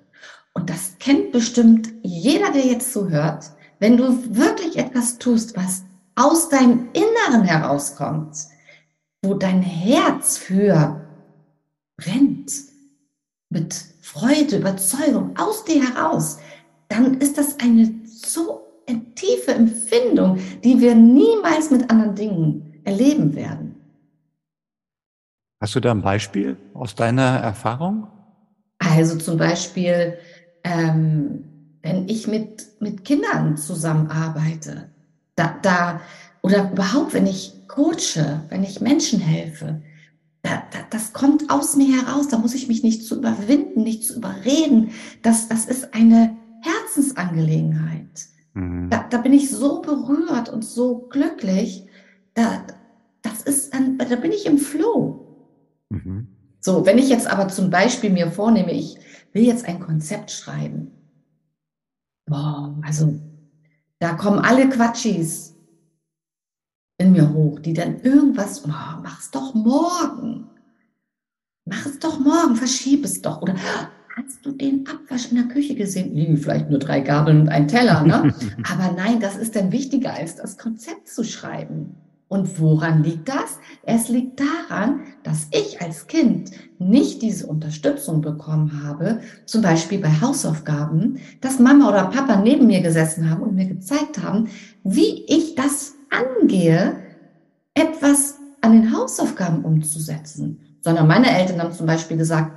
Und 0.54 0.72
das 0.72 0.96
kennt 1.00 1.32
bestimmt 1.32 1.90
jeder, 2.02 2.52
der 2.52 2.66
jetzt 2.66 2.92
zuhört. 2.92 3.52
Wenn 3.80 3.98
du 3.98 4.36
wirklich 4.36 4.78
etwas 4.78 5.20
tust, 5.20 5.56
was 5.56 5.84
aus 6.18 6.50
deinem 6.50 6.90
Inneren 6.94 7.44
herauskommt, 7.44 8.36
wo 9.22 9.36
dein 9.36 9.62
Herz 9.62 10.38
für 10.38 11.08
brennt, 11.96 12.52
mit 13.50 13.74
Freude, 14.02 14.58
Überzeugung 14.58 15.38
aus 15.38 15.64
dir 15.64 15.82
heraus, 15.82 16.40
dann 16.90 17.16
ist 17.16 17.38
das 17.38 17.60
eine 17.60 17.94
so 18.06 18.68
tiefe 19.16 19.54
Empfindung, 19.54 20.40
die 20.64 20.80
wir 20.80 20.96
niemals 20.96 21.72
mit 21.72 21.90
anderen 21.90 22.16
Dingen 22.16 22.82
erleben 22.84 23.36
werden. 23.36 23.76
Hast 25.62 25.76
du 25.76 25.80
da 25.80 25.92
ein 25.92 26.02
Beispiel 26.02 26.58
aus 26.74 26.96
deiner 26.96 27.40
Erfahrung? 27.40 28.08
Also 28.80 29.18
zum 29.18 29.38
Beispiel, 29.38 30.18
ähm, 30.64 31.44
wenn 31.82 32.08
ich 32.08 32.28
mit, 32.28 32.68
mit 32.80 33.04
Kindern 33.04 33.58
zusammenarbeite, 33.58 34.90
da, 35.38 35.56
da, 35.62 36.02
oder 36.42 36.72
überhaupt, 36.72 37.14
wenn 37.14 37.28
ich 37.28 37.54
coache, 37.68 38.42
wenn 38.50 38.64
ich 38.64 38.82
Menschen 38.82 39.20
helfe, 39.20 39.82
da, 40.42 40.64
da, 40.72 40.80
das 40.90 41.14
kommt 41.14 41.50
aus 41.50 41.76
mir 41.76 42.02
heraus, 42.02 42.28
da 42.28 42.38
muss 42.38 42.56
ich 42.56 42.68
mich 42.68 42.84
nicht 42.84 43.06
zu 43.06 43.18
überwinden, 43.18 43.84
nicht 43.84 44.04
zu 44.04 44.18
überreden. 44.18 44.92
Das, 45.22 45.48
das 45.48 45.66
ist 45.66 45.94
eine 45.94 46.36
Herzensangelegenheit. 46.62 48.28
Mhm. 48.54 48.90
Da, 48.90 49.06
da 49.10 49.18
bin 49.20 49.34
ich 49.34 49.50
so 49.50 49.82
berührt 49.82 50.50
und 50.50 50.66
so 50.66 51.08
glücklich, 51.10 51.86
da, 52.34 52.66
das 53.22 53.42
ist 53.42 53.74
ein, 53.74 53.98
da 53.98 54.16
bin 54.16 54.32
ich 54.32 54.46
im 54.46 54.58
Flow. 54.58 55.38
Mhm. 55.90 56.28
So, 56.60 56.86
wenn 56.86 56.98
ich 56.98 57.10
jetzt 57.10 57.28
aber 57.28 57.48
zum 57.48 57.70
Beispiel 57.70 58.10
mir 58.10 58.32
vornehme, 58.32 58.72
ich 58.72 58.98
will 59.34 59.44
jetzt 59.44 59.66
ein 59.66 59.80
Konzept 59.80 60.32
schreiben. 60.32 60.92
Boah, 62.26 62.76
also 62.84 63.20
da 64.00 64.14
kommen 64.14 64.40
alle 64.40 64.70
Quatschis 64.70 65.56
in 66.98 67.12
mir 67.12 67.32
hoch, 67.32 67.60
die 67.60 67.74
dann 67.74 68.00
irgendwas, 68.02 68.66
oh, 68.66 69.02
mach's 69.04 69.32
doch 69.32 69.54
morgen. 69.54 70.50
Mach 71.66 71.86
es 71.86 72.00
doch 72.00 72.20
morgen, 72.20 72.56
verschieb 72.56 73.04
es 73.06 73.22
doch. 73.22 73.42
Oder 73.42 73.56
hast 74.16 74.46
du 74.46 74.52
den 74.52 74.88
Abwasch 74.88 75.32
in 75.32 75.38
der 75.38 75.48
Küche 75.48 75.76
gesehen? 75.76 76.16
Liegen 76.16 76.38
vielleicht 76.38 76.70
nur 76.70 76.80
drei 76.80 77.02
Gabeln 77.02 77.42
und 77.42 77.50
ein 77.50 77.68
Teller, 77.68 78.04
ne? 78.04 78.34
Aber 78.72 78.94
nein, 78.94 79.20
das 79.20 79.36
ist 79.36 79.56
dann 79.56 79.72
wichtiger, 79.72 80.14
als 80.14 80.36
das 80.36 80.58
Konzept 80.58 81.08
zu 81.08 81.24
schreiben. 81.24 81.96
Und 82.30 82.60
woran 82.60 83.04
liegt 83.04 83.30
das? 83.30 83.60
Es 83.84 84.10
liegt 84.10 84.42
daran, 84.42 85.02
dass 85.24 85.48
ich 85.52 85.82
als 85.82 86.08
Kind 86.08 86.52
nicht 86.78 87.22
diese 87.22 87.48
Unterstützung 87.48 88.22
bekommen 88.22 88.84
habe, 88.84 89.22
zum 89.46 89.62
Beispiel 89.62 90.00
bei 90.00 90.10
Hausaufgaben, 90.10 91.20
dass 91.40 91.60
Mama 91.60 91.88
oder 91.88 92.06
Papa 92.06 92.36
neben 92.36 92.68
mir 92.68 92.82
gesessen 92.82 93.30
haben 93.30 93.44
und 93.44 93.56
mir 93.56 93.68
gezeigt 93.68 94.22
haben, 94.22 94.50
wie 94.84 95.24
ich 95.28 95.56
das 95.56 95.96
angehe, 96.10 96.98
etwas 97.74 98.36
an 98.62 98.74
den 98.74 98.96
Hausaufgaben 98.96 99.64
umzusetzen. 99.64 100.60
Sondern 100.82 101.08
meine 101.08 101.32
Eltern 101.32 101.62
haben 101.62 101.72
zum 101.72 101.86
Beispiel 101.86 102.18
gesagt, 102.18 102.52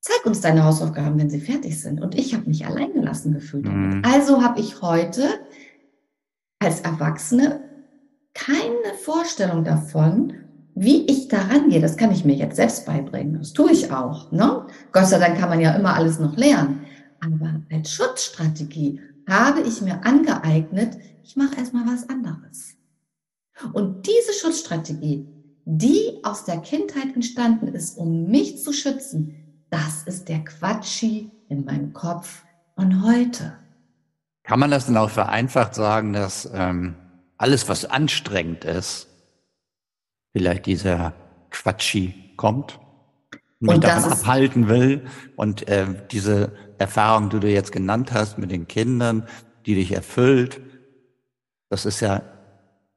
zeig 0.00 0.24
uns 0.24 0.40
deine 0.40 0.64
Hausaufgaben, 0.64 1.18
wenn 1.18 1.30
sie 1.30 1.40
fertig 1.40 1.78
sind. 1.78 2.00
Und 2.00 2.14
ich 2.14 2.34
habe 2.34 2.48
mich 2.48 2.66
allein 2.66 2.94
gelassen 2.94 3.34
gefühlt. 3.34 3.66
Mhm. 3.66 4.02
Also 4.02 4.42
habe 4.42 4.60
ich 4.60 4.80
heute 4.80 5.28
als 6.58 6.80
Erwachsene 6.80 7.69
keine 8.40 8.94
Vorstellung 9.04 9.64
davon, 9.64 10.32
wie 10.74 11.06
ich 11.06 11.28
daran 11.28 11.68
gehe. 11.68 11.80
Das 11.80 11.96
kann 11.96 12.10
ich 12.10 12.24
mir 12.24 12.34
jetzt 12.34 12.56
selbst 12.56 12.86
beibringen. 12.86 13.38
Das 13.38 13.52
tue 13.52 13.72
ich 13.72 13.92
auch. 13.92 14.32
Ne? 14.32 14.66
Gott 14.92 15.06
sei 15.06 15.18
Dank 15.18 15.38
kann 15.38 15.50
man 15.50 15.60
ja 15.60 15.72
immer 15.74 15.94
alles 15.94 16.18
noch 16.18 16.36
lernen. 16.36 16.86
Aber 17.20 17.60
als 17.70 17.92
Schutzstrategie 17.92 19.00
habe 19.28 19.60
ich 19.60 19.82
mir 19.82 20.04
angeeignet, 20.04 20.96
ich 21.22 21.36
mache 21.36 21.56
erstmal 21.56 21.86
was 21.86 22.08
anderes. 22.08 22.76
Und 23.74 24.06
diese 24.06 24.32
Schutzstrategie, 24.32 25.28
die 25.66 26.20
aus 26.22 26.44
der 26.44 26.58
Kindheit 26.58 27.14
entstanden 27.14 27.68
ist, 27.68 27.98
um 27.98 28.28
mich 28.28 28.62
zu 28.62 28.72
schützen, 28.72 29.64
das 29.68 30.04
ist 30.04 30.28
der 30.28 30.42
Quatschi 30.44 31.30
in 31.48 31.66
meinem 31.66 31.92
Kopf 31.92 32.42
von 32.74 33.04
heute. 33.04 33.52
Kann 34.44 34.58
man 34.58 34.70
das 34.70 34.86
denn 34.86 34.96
auch 34.96 35.10
vereinfacht 35.10 35.74
sagen, 35.74 36.14
dass 36.14 36.50
ähm, 36.54 36.96
alles, 37.40 37.70
was 37.70 37.86
anstrengend 37.86 38.66
ist, 38.66 39.08
vielleicht 40.32 40.66
dieser 40.66 41.14
Quatschi 41.50 42.14
kommt, 42.36 42.78
mich 43.60 43.76
und 43.76 43.84
davon 43.84 44.12
abhalten 44.12 44.68
will 44.68 45.06
und 45.36 45.66
äh, 45.66 45.86
diese 46.10 46.52
Erfahrung, 46.76 47.30
die 47.30 47.40
du 47.40 47.50
jetzt 47.50 47.72
genannt 47.72 48.12
hast 48.12 48.36
mit 48.36 48.50
den 48.50 48.68
Kindern, 48.68 49.26
die 49.64 49.74
dich 49.74 49.92
erfüllt, 49.92 50.60
das 51.70 51.86
ist 51.86 52.00
ja, 52.00 52.22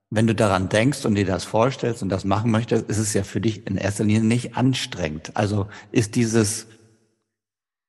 wenn 0.10 0.28
du 0.28 0.36
daran 0.36 0.68
denkst 0.68 1.06
und 1.06 1.16
dir 1.16 1.26
das 1.26 1.46
vorstellst 1.46 2.04
und 2.04 2.10
das 2.10 2.26
machen 2.26 2.52
möchtest, 2.52 2.90
ist 2.90 2.98
es 2.98 3.14
ja 3.14 3.24
für 3.24 3.40
dich 3.40 3.66
in 3.66 3.78
erster 3.78 4.04
Linie 4.04 4.24
nicht 4.24 4.58
anstrengend. 4.58 5.32
Also 5.36 5.68
ist 5.94 6.16
dieses, 6.16 6.68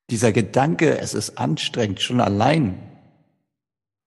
dieser 0.09 0.31
Gedanke, 0.31 0.99
es 0.99 1.15
ist 1.15 1.37
anstrengend, 1.37 2.01
schon 2.01 2.21
allein 2.21 2.94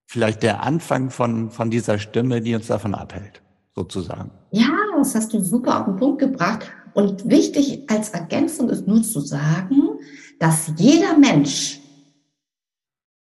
vielleicht 0.07 0.41
der 0.41 0.63
Anfang 0.63 1.11
von, 1.11 1.51
von 1.51 1.69
dieser 1.69 1.99
Stimme, 1.99 2.41
die 2.41 2.55
uns 2.55 2.67
davon 2.67 2.95
abhält, 2.95 3.41
sozusagen. 3.75 4.31
Ja, 4.51 4.69
das 4.97 5.13
hast 5.13 5.33
du 5.33 5.41
super 5.41 5.81
auf 5.81 5.85
den 5.85 5.97
Punkt 5.97 6.19
gebracht. 6.19 6.71
Und 6.93 7.29
wichtig 7.29 7.83
als 7.89 8.09
Ergänzung 8.09 8.69
ist 8.69 8.87
nur 8.87 9.03
zu 9.03 9.19
sagen, 9.19 9.99
dass 10.39 10.71
jeder 10.77 11.17
Mensch 11.17 11.79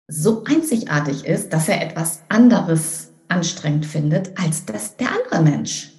so 0.07 0.43
einzigartig 0.45 1.27
ist, 1.27 1.53
dass 1.53 1.69
er 1.69 1.83
etwas 1.83 2.23
anderes 2.31 3.13
anstrengend 3.29 3.85
findet 3.85 4.39
als 4.41 4.65
das 4.65 4.97
der 4.97 5.09
andere 5.09 5.43
Mensch. 5.43 5.93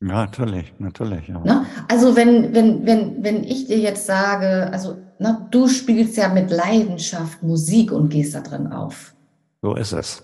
Ja, 0.00 0.08
natürlich, 0.08 0.72
natürlich. 0.78 1.26
Ja. 1.26 1.40
Ne? 1.40 1.66
Also 1.88 2.14
wenn, 2.14 2.54
wenn, 2.54 2.86
wenn, 2.86 3.24
wenn 3.24 3.42
ich 3.42 3.66
dir 3.66 3.78
jetzt 3.78 4.06
sage, 4.06 4.70
also 4.72 4.96
ne, 5.18 5.48
du 5.50 5.66
spielst 5.66 6.16
ja 6.16 6.28
mit 6.28 6.50
Leidenschaft 6.50 7.42
Musik 7.42 7.90
und 7.90 8.10
gehst 8.10 8.34
da 8.36 8.42
drin 8.42 8.68
auf. 8.68 9.14
So 9.62 9.74
ist 9.74 9.92
es. 9.92 10.22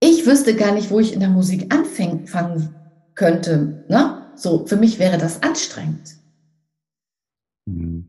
Ich 0.00 0.26
wüsste 0.26 0.54
gar 0.54 0.72
nicht, 0.72 0.90
wo 0.90 1.00
ich 1.00 1.12
in 1.12 1.20
der 1.20 1.30
Musik 1.30 1.72
anfangen 1.72 2.74
könnte. 3.14 3.84
Ne? 3.88 4.30
So, 4.36 4.66
für 4.66 4.76
mich 4.76 4.98
wäre 4.98 5.18
das 5.18 5.42
anstrengend. 5.42 6.16
Mhm. 7.66 8.06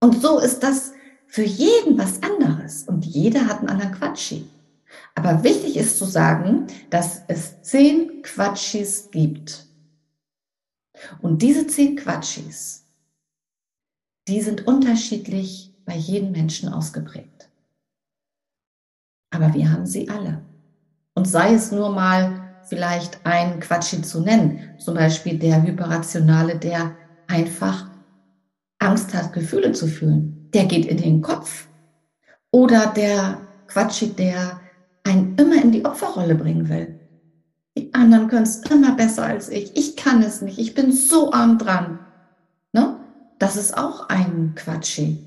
Und 0.00 0.20
so 0.20 0.38
ist 0.38 0.62
das 0.62 0.92
für 1.26 1.42
jeden 1.42 1.98
was 1.98 2.22
anderes 2.22 2.84
und 2.84 3.04
jeder 3.04 3.46
hat 3.46 3.58
einen 3.58 3.68
anderen 3.68 3.92
Quatschi. 3.92 4.48
Aber 5.14 5.44
wichtig 5.44 5.76
ist 5.76 5.98
zu 5.98 6.04
sagen, 6.04 6.66
dass 6.90 7.22
es 7.28 7.62
zehn 7.62 8.22
Quatschis 8.22 9.10
gibt. 9.10 9.66
Und 11.22 11.42
diese 11.42 11.66
zehn 11.66 11.96
Quatschis, 11.96 12.84
die 14.28 14.40
sind 14.40 14.66
unterschiedlich 14.66 15.72
bei 15.84 15.96
jedem 15.96 16.32
Menschen 16.32 16.68
ausgeprägt. 16.68 17.49
Aber 19.40 19.54
wir 19.54 19.72
haben 19.72 19.86
sie 19.86 20.08
alle. 20.08 20.42
Und 21.14 21.26
sei 21.26 21.54
es 21.54 21.72
nur 21.72 21.90
mal 21.90 22.42
vielleicht 22.68 23.20
ein 23.24 23.60
Quatschi 23.60 24.02
zu 24.02 24.20
nennen, 24.20 24.60
zum 24.78 24.94
Beispiel 24.94 25.38
der 25.38 25.62
Hyperrationale, 25.62 26.56
der 26.56 26.92
einfach 27.26 27.88
Angst 28.78 29.14
hat, 29.14 29.32
Gefühle 29.32 29.72
zu 29.72 29.86
fühlen 29.86 30.40
der 30.54 30.64
geht 30.64 30.86
in 30.86 30.96
den 30.96 31.22
Kopf. 31.22 31.68
Oder 32.52 32.88
der 32.88 33.40
Quatschi, 33.68 34.08
der 34.08 34.60
einen 35.04 35.36
immer 35.36 35.62
in 35.62 35.72
die 35.72 35.84
Opferrolle 35.84 36.34
bringen 36.34 36.68
will. 36.68 36.98
Die 37.76 37.94
anderen 37.94 38.28
können 38.28 38.42
es 38.42 38.56
immer 38.70 38.96
besser 38.96 39.24
als 39.24 39.48
ich. 39.48 39.76
Ich 39.76 39.96
kann 39.96 40.22
es 40.22 40.42
nicht. 40.42 40.58
Ich 40.58 40.74
bin 40.74 40.92
so 40.92 41.32
arm 41.32 41.58
dran. 41.58 42.00
Ne? 42.72 42.96
Das 43.38 43.56
ist 43.56 43.76
auch 43.76 44.08
ein 44.08 44.54
Quatschi. 44.56 45.18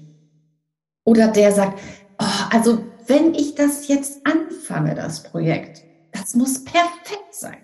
Oder 1.06 1.30
der 1.30 1.52
sagt, 1.52 1.80
oh, 2.20 2.26
also 2.52 2.84
wenn 3.08 3.34
ich 3.34 3.56
das 3.56 3.88
jetzt 3.88 4.26
anfange, 4.26 4.96
das 4.96 5.24
Projekt, 5.24 5.84
das 6.12 6.36
muss 6.36 6.64
perfekt 6.64 7.34
sein. 7.34 7.58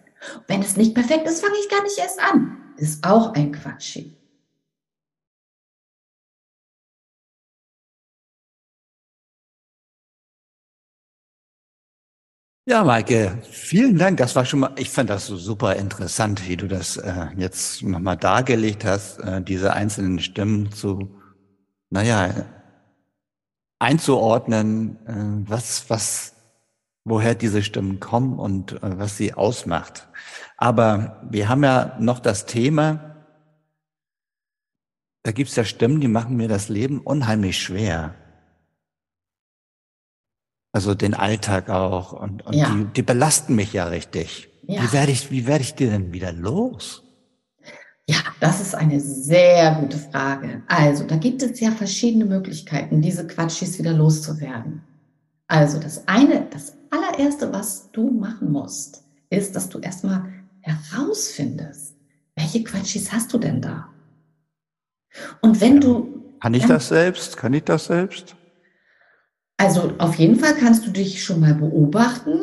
Wenn 0.48 0.62
es 0.62 0.78
nicht 0.78 0.94
perfekt 0.96 1.28
ist, 1.28 1.42
fange 1.42 1.56
ich 1.62 1.70
gar 1.70 1.84
nicht 1.84 1.98
erst 1.98 2.20
an. 2.20 2.58
Ist 2.78 3.06
auch 3.06 3.34
ein 3.34 3.52
Quatschi. 3.52 4.16
Ja, 12.68 12.84
Maike, 12.84 13.42
vielen 13.50 13.98
Dank. 13.98 14.18
Das 14.18 14.36
war 14.36 14.46
schon 14.46 14.60
mal, 14.60 14.76
ich 14.78 14.90
fand 14.92 15.10
das 15.10 15.26
so 15.26 15.38
super 15.38 15.76
interessant, 15.76 16.48
wie 16.48 16.56
du 16.56 16.68
das 16.68 16.98
äh, 16.98 17.28
jetzt 17.36 17.82
nochmal 17.82 18.16
dargelegt 18.16 18.86
hast, 18.86 19.20
äh, 19.20 19.42
diese 19.42 19.74
einzelnen 19.74 20.20
Stimmen 20.20 20.72
zu, 20.72 21.10
naja, 21.90 22.46
einzuordnen, 23.80 24.98
äh, 25.08 25.50
was, 25.50 25.90
was, 25.90 26.36
woher 27.06 27.34
diese 27.34 27.64
Stimmen 27.64 28.00
kommen 28.00 28.38
und 28.38 28.74
äh, 28.84 29.00
was 29.00 29.18
sie 29.18 29.34
ausmacht. 29.34 30.08
Aber 30.58 31.22
wir 31.30 31.50
haben 31.50 31.64
ja 31.64 31.98
noch 32.00 32.20
das 32.20 32.46
Thema, 32.46 33.16
da 35.24 35.32
gibt's 35.32 35.56
ja 35.56 35.64
Stimmen, 35.64 36.02
die 36.02 36.08
machen 36.08 36.36
mir 36.36 36.48
das 36.48 36.70
Leben 36.70 37.00
unheimlich 37.00 37.62
schwer. 37.62 38.16
Also 40.72 40.94
den 40.94 41.14
Alltag 41.14 41.70
auch. 41.70 42.14
Und, 42.14 42.46
und 42.46 42.54
ja. 42.54 42.70
die, 42.70 42.86
die 42.86 43.02
belasten 43.02 43.56
mich 43.56 43.74
ja 43.74 43.86
richtig. 43.86 44.50
Ja. 44.64 44.84
Wie 44.84 44.94
werde 44.94 45.12
ich, 45.12 45.32
wie 45.32 45.48
werde 45.48 45.64
ich 45.64 45.76
die 45.76 45.88
denn 45.88 46.14
wieder 46.14 46.32
los? 46.32 47.04
Ja, 48.10 48.18
das 48.40 48.60
ist 48.60 48.74
eine 48.74 49.00
sehr 49.00 49.76
gute 49.76 50.00
Frage. 50.00 50.64
Also, 50.66 51.04
da 51.04 51.16
gibt 51.16 51.44
es 51.44 51.60
ja 51.60 51.70
verschiedene 51.70 52.26
Möglichkeiten, 52.26 53.04
diese 53.04 53.28
Quatschis 53.28 53.78
wieder 53.78 53.94
loszuwerden. 53.94 54.82
Also, 55.48 55.80
das 55.80 56.08
eine, 56.08 56.48
das 56.50 56.74
allererste, 56.90 57.54
was 57.54 57.92
du 57.92 58.10
machen 58.10 58.52
musst, 58.52 59.04
ist, 59.30 59.56
dass 59.56 59.70
du 59.70 59.78
erstmal 59.78 60.26
herausfindest, 60.62 61.98
welche 62.36 62.64
Quatschis 62.64 63.14
hast 63.14 63.32
du 63.32 63.38
denn 63.38 63.62
da? 63.62 63.90
Und 65.42 65.62
wenn 65.62 65.76
ja. 65.76 65.80
du. 65.82 66.24
Kann 66.42 66.56
ich 66.56 66.66
das 66.66 66.88
selbst? 66.88 67.38
Kann 67.38 67.54
ich 67.54 67.66
das 67.66 67.86
selbst? 67.86 68.36
Also 69.58 69.94
auf 70.00 70.16
jeden 70.16 70.38
Fall 70.38 70.56
kannst 70.56 70.88
du 70.88 70.90
dich 70.90 71.24
schon 71.24 71.42
mal 71.42 71.54
beobachten 71.54 72.40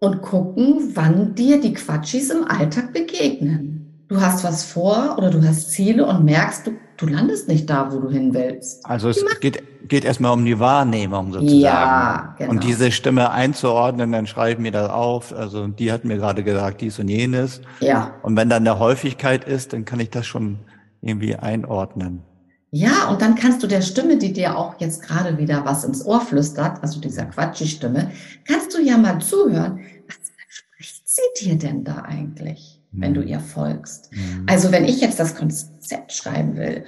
und 0.00 0.20
gucken, 0.22 0.90
wann 0.94 1.36
dir 1.36 1.60
die 1.60 1.74
Quatschis 1.74 2.30
im 2.30 2.42
Alltag 2.42 2.92
begegnen. 2.92 3.75
Du 4.08 4.20
hast 4.20 4.44
was 4.44 4.64
vor 4.64 5.16
oder 5.18 5.30
du 5.30 5.42
hast 5.42 5.72
Ziele 5.72 6.06
und 6.06 6.24
merkst, 6.24 6.66
du, 6.66 6.72
du 6.96 7.06
landest 7.06 7.48
nicht 7.48 7.68
da, 7.68 7.92
wo 7.92 7.98
du 7.98 8.08
hin 8.08 8.32
willst. 8.32 8.86
Also 8.86 9.08
es 9.08 9.24
geht, 9.40 9.62
geht 9.88 10.04
erstmal 10.04 10.32
um 10.32 10.44
die 10.44 10.60
Wahrnehmung 10.60 11.32
sozusagen. 11.32 11.60
Ja, 11.60 12.34
genau. 12.38 12.52
Und 12.52 12.62
diese 12.62 12.92
Stimme 12.92 13.32
einzuordnen, 13.32 14.12
dann 14.12 14.28
schreibe 14.28 14.52
ich 14.52 14.58
mir 14.58 14.70
das 14.70 14.90
auf. 14.90 15.32
Also 15.32 15.66
die 15.66 15.90
hat 15.90 16.04
mir 16.04 16.18
gerade 16.18 16.44
gesagt, 16.44 16.82
dies 16.82 17.00
und 17.00 17.08
jenes. 17.08 17.60
Ja. 17.80 18.14
Und 18.22 18.36
wenn 18.36 18.48
dann 18.48 18.66
eine 18.66 18.78
Häufigkeit 18.78 19.44
ist, 19.44 19.72
dann 19.72 19.84
kann 19.84 19.98
ich 19.98 20.10
das 20.10 20.24
schon 20.24 20.60
irgendwie 21.02 21.34
einordnen. 21.34 22.22
Ja, 22.70 23.08
und 23.08 23.22
dann 23.22 23.34
kannst 23.34 23.62
du 23.62 23.66
der 23.66 23.80
Stimme, 23.80 24.18
die 24.18 24.32
dir 24.32 24.56
auch 24.56 24.78
jetzt 24.78 25.02
gerade 25.02 25.38
wieder 25.38 25.64
was 25.64 25.82
ins 25.82 26.04
Ohr 26.04 26.20
flüstert, 26.20 26.82
also 26.82 27.00
dieser 27.00 27.24
Quatschi-Stimme, 27.24 28.10
kannst 28.46 28.76
du 28.76 28.82
ja 28.82 28.98
mal 28.98 29.18
zuhören, 29.20 29.80
was 30.06 30.16
spricht 30.48 31.08
sie 31.08 31.44
dir 31.44 31.56
denn 31.56 31.84
da 31.84 32.02
eigentlich. 32.02 32.75
Wenn 32.92 33.14
du 33.14 33.20
mhm. 33.20 33.28
ihr 33.28 33.40
folgst? 33.40 34.12
Mhm. 34.12 34.46
Also 34.46 34.72
wenn 34.72 34.84
ich 34.84 35.00
jetzt 35.00 35.20
das 35.20 35.34
Konzept 35.34 36.12
schreiben 36.12 36.56
will 36.56 36.84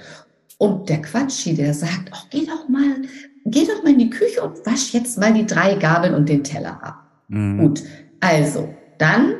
und 0.57 0.89
der 0.89 1.01
Quatschi, 1.01 1.55
der 1.55 1.73
sagt, 1.73 2.11
oh, 2.13 2.27
geh 2.29 2.45
doch 2.45 2.67
mal, 2.67 3.03
geh 3.45 3.65
doch 3.65 3.83
mal 3.83 3.91
in 3.91 3.99
die 3.99 4.09
Küche 4.09 4.41
und 4.41 4.65
wasch 4.65 4.93
jetzt 4.93 5.17
mal 5.17 5.33
die 5.33 5.45
drei 5.45 5.75
Gabeln 5.75 6.13
und 6.13 6.29
den 6.29 6.43
Teller 6.43 6.83
ab. 6.83 7.03
Mhm. 7.27 7.59
Gut, 7.59 7.83
also 8.19 8.73
dann 8.97 9.35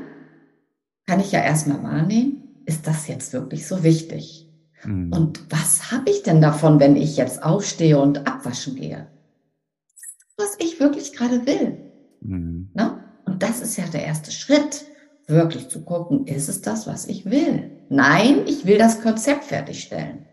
kann 1.05 1.19
ich 1.19 1.31
ja 1.31 1.41
erstmal 1.41 1.81
wahrnehmen, 1.83 2.63
ist 2.65 2.85
das 2.85 3.07
jetzt 3.07 3.33
wirklich 3.33 3.67
so 3.67 3.83
wichtig? 3.83 4.47
Mhm. 4.83 5.11
Und 5.11 5.51
was 5.51 5.91
habe 5.91 6.09
ich 6.09 6.23
denn 6.23 6.41
davon, 6.41 6.79
wenn 6.79 6.95
ich 6.95 7.17
jetzt 7.17 7.43
aufstehe 7.43 7.99
und 7.99 8.27
abwaschen 8.27 8.75
gehe? 8.75 9.07
Was 10.37 10.55
ich 10.59 10.79
wirklich 10.79 11.13
gerade 11.13 11.45
will. 11.45 11.77
Mhm. 12.21 12.69
Ne? 12.73 13.03
Und 13.25 13.43
das 13.43 13.61
ist 13.61 13.77
ja 13.77 13.85
der 13.85 14.05
erste 14.05 14.31
Schritt, 14.31 14.85
wirklich 15.29 15.69
zu 15.69 15.83
gucken, 15.83 16.25
ist 16.27 16.49
es 16.49 16.61
das, 16.61 16.87
was 16.87 17.07
ich 17.07 17.29
will? 17.29 17.71
Nein, 17.89 18.43
ich 18.45 18.65
will 18.65 18.77
das 18.77 19.01
Konzept 19.01 19.45
fertigstellen. 19.45 20.25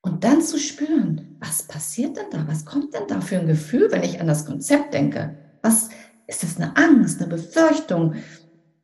Und 0.00 0.24
dann 0.24 0.40
zu 0.40 0.58
spüren, 0.58 1.36
was 1.40 1.64
passiert 1.64 2.16
denn 2.16 2.30
da? 2.30 2.46
Was 2.48 2.64
kommt 2.64 2.94
denn 2.94 3.08
da 3.08 3.20
für 3.20 3.38
ein 3.38 3.46
Gefühl, 3.46 3.88
wenn 3.90 4.02
ich 4.02 4.20
an 4.20 4.26
das 4.26 4.46
Konzept 4.46 4.94
denke? 4.94 5.36
Was 5.62 5.88
ist 6.26 6.42
das 6.42 6.56
eine 6.56 6.76
Angst, 6.76 7.20
eine 7.20 7.28
Befürchtung, 7.28 8.14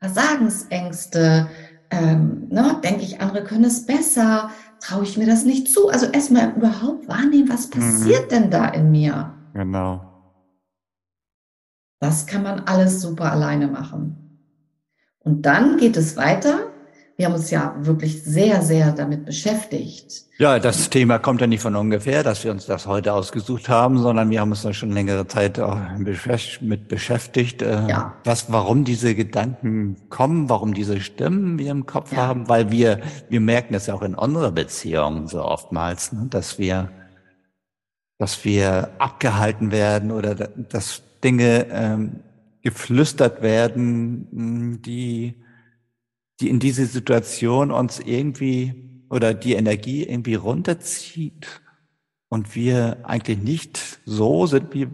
Versagensängste? 0.01 1.49
Ähm, 1.91 2.49
ne? 2.49 2.81
Denke 2.83 3.03
ich, 3.03 3.21
andere 3.21 3.45
können 3.45 3.65
es 3.65 3.87
besser? 3.87 4.51
traue 4.83 5.05
ich 5.05 5.17
mir 5.17 5.27
das 5.27 5.45
nicht 5.45 5.69
zu. 5.69 5.89
Also 5.89 6.07
erstmal 6.07 6.51
überhaupt 6.51 7.09
wahrnehmen, 7.09 7.49
was 7.49 7.71
passiert 7.71 8.27
mhm. 8.27 8.29
denn 8.31 8.51
da 8.51 8.69
in 8.69 8.91
mir? 8.91 9.33
Genau. 9.55 10.09
Das 12.01 12.27
kann 12.27 12.43
man 12.43 12.61
alles 12.61 13.01
super 13.01 13.31
alleine 13.31 13.69
machen. 13.69 14.22
Und 15.25 15.43
dann 15.43 15.77
geht 15.77 15.97
es 15.97 16.17
weiter 16.17 16.73
wir 17.17 17.27
haben 17.27 17.35
uns 17.35 17.51
ja 17.51 17.75
wirklich 17.79 18.25
sehr, 18.25 18.63
sehr 18.63 18.91
damit 18.91 19.25
beschäftigt. 19.25 20.25
Ja, 20.39 20.59
das 20.59 20.91
Thema 20.91 21.19
kommt 21.19 21.41
ja 21.41 21.47
nicht 21.47 21.61
von 21.61 21.77
ungefähr, 21.77 22.23
dass 22.25 22.43
wir 22.43 22.51
uns 22.51 22.67
das 22.67 22.87
heute 22.87 23.13
ausgesucht 23.13 23.69
haben, 23.69 23.99
sondern 23.99 24.31
wir 24.31 24.41
haben 24.41 24.51
uns 24.51 24.63
da 24.63 24.73
schon 24.73 24.91
längere 24.91 25.27
Zeit 25.29 25.61
auch 25.61 25.79
mit 25.99 26.89
beschäftigt, 26.89 27.63
äh, 27.63 27.87
ja. 27.87 28.15
was, 28.25 28.51
warum 28.51 28.85
diese 28.85 29.15
Gedanken 29.15 29.97
kommen, 30.09 30.49
warum 30.49 30.75
diese 30.75 31.01
Stimmen 31.01 31.59
wir 31.59 31.71
im 31.71 31.87
Kopf 31.87 32.13
ja. 32.13 32.27
haben, 32.27 32.49
weil 32.49 32.73
wir, 32.73 33.01
wir 33.29 33.41
merken 33.41 33.75
das 33.75 33.87
ja 33.87 33.95
auch 33.95 34.03
in 34.03 34.15
unserer 34.15 34.51
Beziehung 34.51 35.29
so 35.29 35.45
oftmals, 35.45 36.13
ne, 36.13 36.27
dass 36.29 36.59
wir, 36.59 36.89
dass 38.19 38.45
wir 38.45 38.89
abgehalten 38.99 39.71
werden 39.71 40.11
oder 40.11 40.35
dass 40.35 41.03
Dinge 41.23 41.67
ähm, 41.71 42.21
geflüstert 42.63 43.43
werden, 43.43 44.81
die 44.83 45.43
die 46.43 46.51
in 46.51 46.59
diese 46.59 46.87
Situation 46.87 47.71
uns 47.71 48.01
irgendwie 48.01 48.75
oder 49.09 49.33
die 49.33 49.55
Energie 49.55 50.05
irgendwie 50.05 50.35
runterzieht 50.35 51.47
und 52.29 52.57
wir 52.57 52.99
eigentlich 53.05 53.39
nicht 53.39 54.01
so 54.05 54.47
sind, 54.47 54.75
wie, 54.75 54.89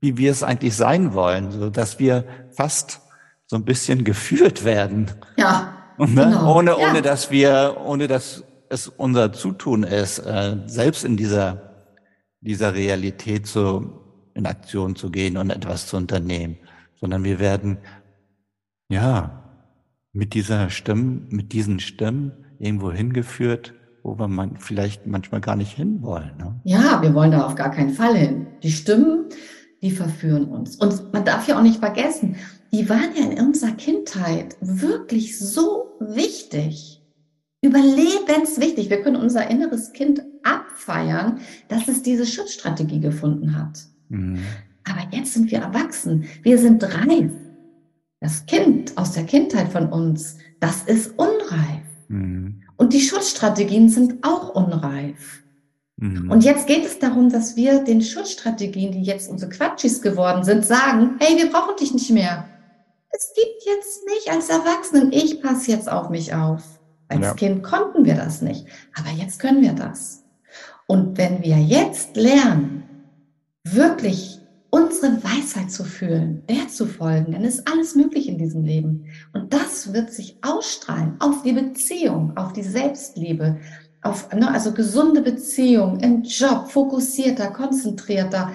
wie 0.00 0.16
wir 0.16 0.30
es 0.30 0.42
eigentlich 0.42 0.76
sein 0.76 1.14
wollen, 1.14 1.50
so 1.50 1.68
dass 1.68 1.98
wir 1.98 2.24
fast 2.52 3.00
so 3.46 3.56
ein 3.56 3.64
bisschen 3.64 4.04
geführt 4.04 4.64
werden. 4.64 5.10
Ja. 5.36 5.74
Ne? 6.00 6.06
genau. 6.06 6.58
Ohne, 6.58 6.70
ja. 6.78 6.88
ohne 6.88 7.02
dass 7.02 7.32
wir, 7.32 7.78
ohne 7.84 8.06
dass 8.06 8.44
es 8.68 8.86
unser 8.86 9.32
Zutun 9.32 9.82
ist, 9.82 10.20
äh, 10.20 10.58
selbst 10.66 11.04
in 11.04 11.16
dieser, 11.16 11.72
dieser 12.40 12.72
Realität 12.72 13.48
so 13.48 14.30
in 14.34 14.46
Aktion 14.46 14.94
zu 14.94 15.10
gehen 15.10 15.36
und 15.36 15.50
etwas 15.50 15.88
zu 15.88 15.96
unternehmen, 15.96 16.56
sondern 17.00 17.24
wir 17.24 17.38
werden, 17.38 17.78
ja, 18.90 19.44
mit 20.12 20.34
dieser 20.34 20.70
Stimme, 20.70 21.22
mit 21.28 21.52
diesen 21.52 21.80
Stimmen 21.80 22.32
irgendwo 22.58 22.90
hingeführt, 22.90 23.74
wo 24.02 24.18
wir 24.18 24.28
man 24.28 24.56
vielleicht 24.56 25.06
manchmal 25.06 25.40
gar 25.40 25.56
nicht 25.56 25.76
hinwollen. 25.76 26.36
Ne? 26.38 26.60
Ja, 26.64 27.02
wir 27.02 27.14
wollen 27.14 27.30
da 27.30 27.46
auf 27.46 27.54
gar 27.54 27.70
keinen 27.70 27.90
Fall 27.90 28.16
hin. 28.16 28.46
Die 28.62 28.72
Stimmen, 28.72 29.26
die 29.82 29.90
verführen 29.90 30.46
uns. 30.46 30.76
Und 30.76 31.12
man 31.12 31.24
darf 31.24 31.46
ja 31.46 31.58
auch 31.58 31.62
nicht 31.62 31.78
vergessen, 31.78 32.36
die 32.72 32.88
waren 32.88 33.14
ja 33.14 33.30
in 33.30 33.46
unserer 33.46 33.72
Kindheit 33.72 34.56
wirklich 34.60 35.38
so 35.38 35.96
wichtig. 36.00 37.02
Überlebenswichtig. 37.62 38.88
Wir 38.88 39.02
können 39.02 39.16
unser 39.16 39.50
inneres 39.50 39.92
Kind 39.92 40.22
abfeiern, 40.42 41.40
dass 41.68 41.88
es 41.88 42.02
diese 42.02 42.26
Schutzstrategie 42.26 43.00
gefunden 43.00 43.56
hat. 43.56 43.80
Mhm. 44.08 44.38
Aber 44.90 45.06
jetzt 45.10 45.34
sind 45.34 45.50
wir 45.50 45.60
erwachsen. 45.60 46.24
Wir 46.42 46.58
sind 46.58 46.82
reif. 46.82 47.32
Das 48.20 48.46
Kind 48.46 48.96
aus 48.96 49.12
der 49.12 49.24
Kindheit 49.24 49.68
von 49.68 49.88
uns, 49.92 50.38
das 50.60 50.82
ist 50.82 51.18
unreif. 51.18 51.82
Mhm. 52.08 52.62
Und 52.76 52.92
die 52.92 53.00
Schutzstrategien 53.00 53.88
sind 53.88 54.24
auch 54.24 54.54
unreif. 54.54 55.42
Mhm. 55.96 56.30
Und 56.30 56.44
jetzt 56.44 56.66
geht 56.66 56.84
es 56.84 56.98
darum, 56.98 57.28
dass 57.28 57.56
wir 57.56 57.80
den 57.80 58.02
Schutzstrategien, 58.02 58.92
die 58.92 59.02
jetzt 59.02 59.30
unsere 59.30 59.50
Quatschis 59.50 60.00
geworden 60.00 60.44
sind, 60.44 60.64
sagen, 60.64 61.16
hey, 61.20 61.36
wir 61.36 61.50
brauchen 61.50 61.76
dich 61.76 61.92
nicht 61.92 62.10
mehr. 62.10 62.48
Es 63.10 63.32
gibt 63.34 63.64
jetzt 63.66 64.06
nicht 64.06 64.30
als 64.30 64.48
Erwachsenen, 64.48 65.12
ich 65.12 65.42
passe 65.42 65.72
jetzt 65.72 65.90
auf 65.90 66.10
mich 66.10 66.34
auf. 66.34 66.62
Als 67.08 67.22
ja. 67.22 67.34
Kind 67.34 67.62
konnten 67.62 68.04
wir 68.04 68.14
das 68.14 68.42
nicht, 68.42 68.66
aber 68.94 69.10
jetzt 69.10 69.40
können 69.40 69.62
wir 69.62 69.72
das. 69.72 70.24
Und 70.86 71.16
wenn 71.18 71.42
wir 71.42 71.56
jetzt 71.56 72.16
lernen, 72.16 72.82
wirklich 73.64 74.37
unsere 74.70 75.22
Weisheit 75.24 75.70
zu 75.70 75.84
fühlen, 75.84 76.42
der 76.48 76.68
zu 76.68 76.86
folgen, 76.86 77.32
dann 77.32 77.44
ist 77.44 77.66
alles 77.70 77.94
möglich 77.94 78.28
in 78.28 78.38
diesem 78.38 78.64
Leben. 78.64 79.06
Und 79.32 79.52
das 79.52 79.92
wird 79.92 80.12
sich 80.12 80.36
ausstrahlen 80.42 81.16
auf 81.20 81.42
die 81.42 81.52
Beziehung, 81.52 82.36
auf 82.36 82.52
die 82.52 82.62
Selbstliebe, 82.62 83.58
auf 84.02 84.32
ne, 84.32 84.50
also 84.50 84.72
gesunde 84.72 85.22
Beziehung, 85.22 86.00
im 86.00 86.22
Job, 86.22 86.70
fokussierter, 86.70 87.48
konzentrierter. 87.48 88.52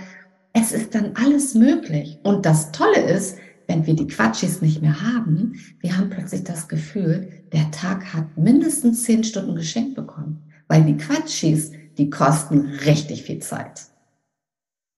Es 0.53 0.71
ist 0.71 0.93
dann 0.93 1.13
alles 1.15 1.55
möglich. 1.55 2.19
Und 2.23 2.45
das 2.45 2.71
Tolle 2.71 3.01
ist, 3.01 3.37
wenn 3.67 3.85
wir 3.87 3.95
die 3.95 4.07
Quatschis 4.07 4.61
nicht 4.61 4.81
mehr 4.81 5.01
haben, 5.01 5.53
wir 5.79 5.97
haben 5.97 6.09
plötzlich 6.09 6.43
das 6.43 6.67
Gefühl, 6.67 7.29
der 7.51 7.71
Tag 7.71 8.13
hat 8.13 8.37
mindestens 8.37 9.03
zehn 9.03 9.23
Stunden 9.23 9.55
geschenkt 9.55 9.95
bekommen. 9.95 10.43
Weil 10.67 10.83
die 10.83 10.97
Quatschis, 10.97 11.71
die 11.97 12.09
kosten 12.09 12.71
richtig 12.85 13.23
viel 13.23 13.39
Zeit. 13.39 13.81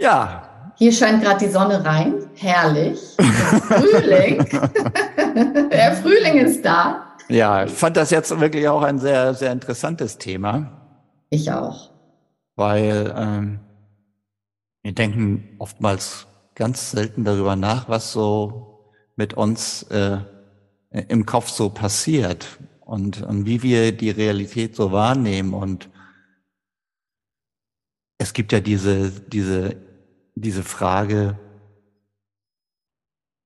Ja. 0.00 0.72
Hier 0.76 0.92
scheint 0.92 1.22
gerade 1.22 1.44
die 1.44 1.50
Sonne 1.50 1.84
rein. 1.84 2.30
Herrlich. 2.34 2.98
Frühling. 3.18 4.38
Der 5.70 5.94
Frühling 5.96 6.38
ist 6.38 6.64
da. 6.64 7.16
Ja, 7.28 7.64
ich 7.64 7.72
fand 7.72 7.96
das 7.96 8.10
jetzt 8.10 8.40
wirklich 8.40 8.66
auch 8.66 8.82
ein 8.82 8.98
sehr, 8.98 9.34
sehr 9.34 9.52
interessantes 9.52 10.18
Thema. 10.18 10.72
Ich 11.28 11.52
auch. 11.52 11.90
Weil 12.56 13.14
ähm, 13.16 13.60
wir 14.82 14.92
denken 14.92 15.56
oftmals 15.58 16.26
ganz 16.54 16.90
selten 16.90 17.24
darüber 17.24 17.56
nach, 17.56 17.88
was 17.88 18.12
so 18.12 18.80
mit 19.16 19.34
uns 19.34 19.82
äh, 19.84 20.18
im 20.90 21.24
Kopf 21.26 21.48
so 21.48 21.70
passiert 21.70 22.58
und, 22.80 23.22
und 23.22 23.46
wie 23.46 23.62
wir 23.62 23.92
die 23.92 24.10
Realität 24.10 24.74
so 24.74 24.92
wahrnehmen. 24.92 25.54
Und 25.54 25.88
es 28.18 28.32
gibt 28.32 28.52
ja 28.52 28.60
diese, 28.60 29.10
diese, 29.10 29.76
diese 30.34 30.64
Frage, 30.64 31.38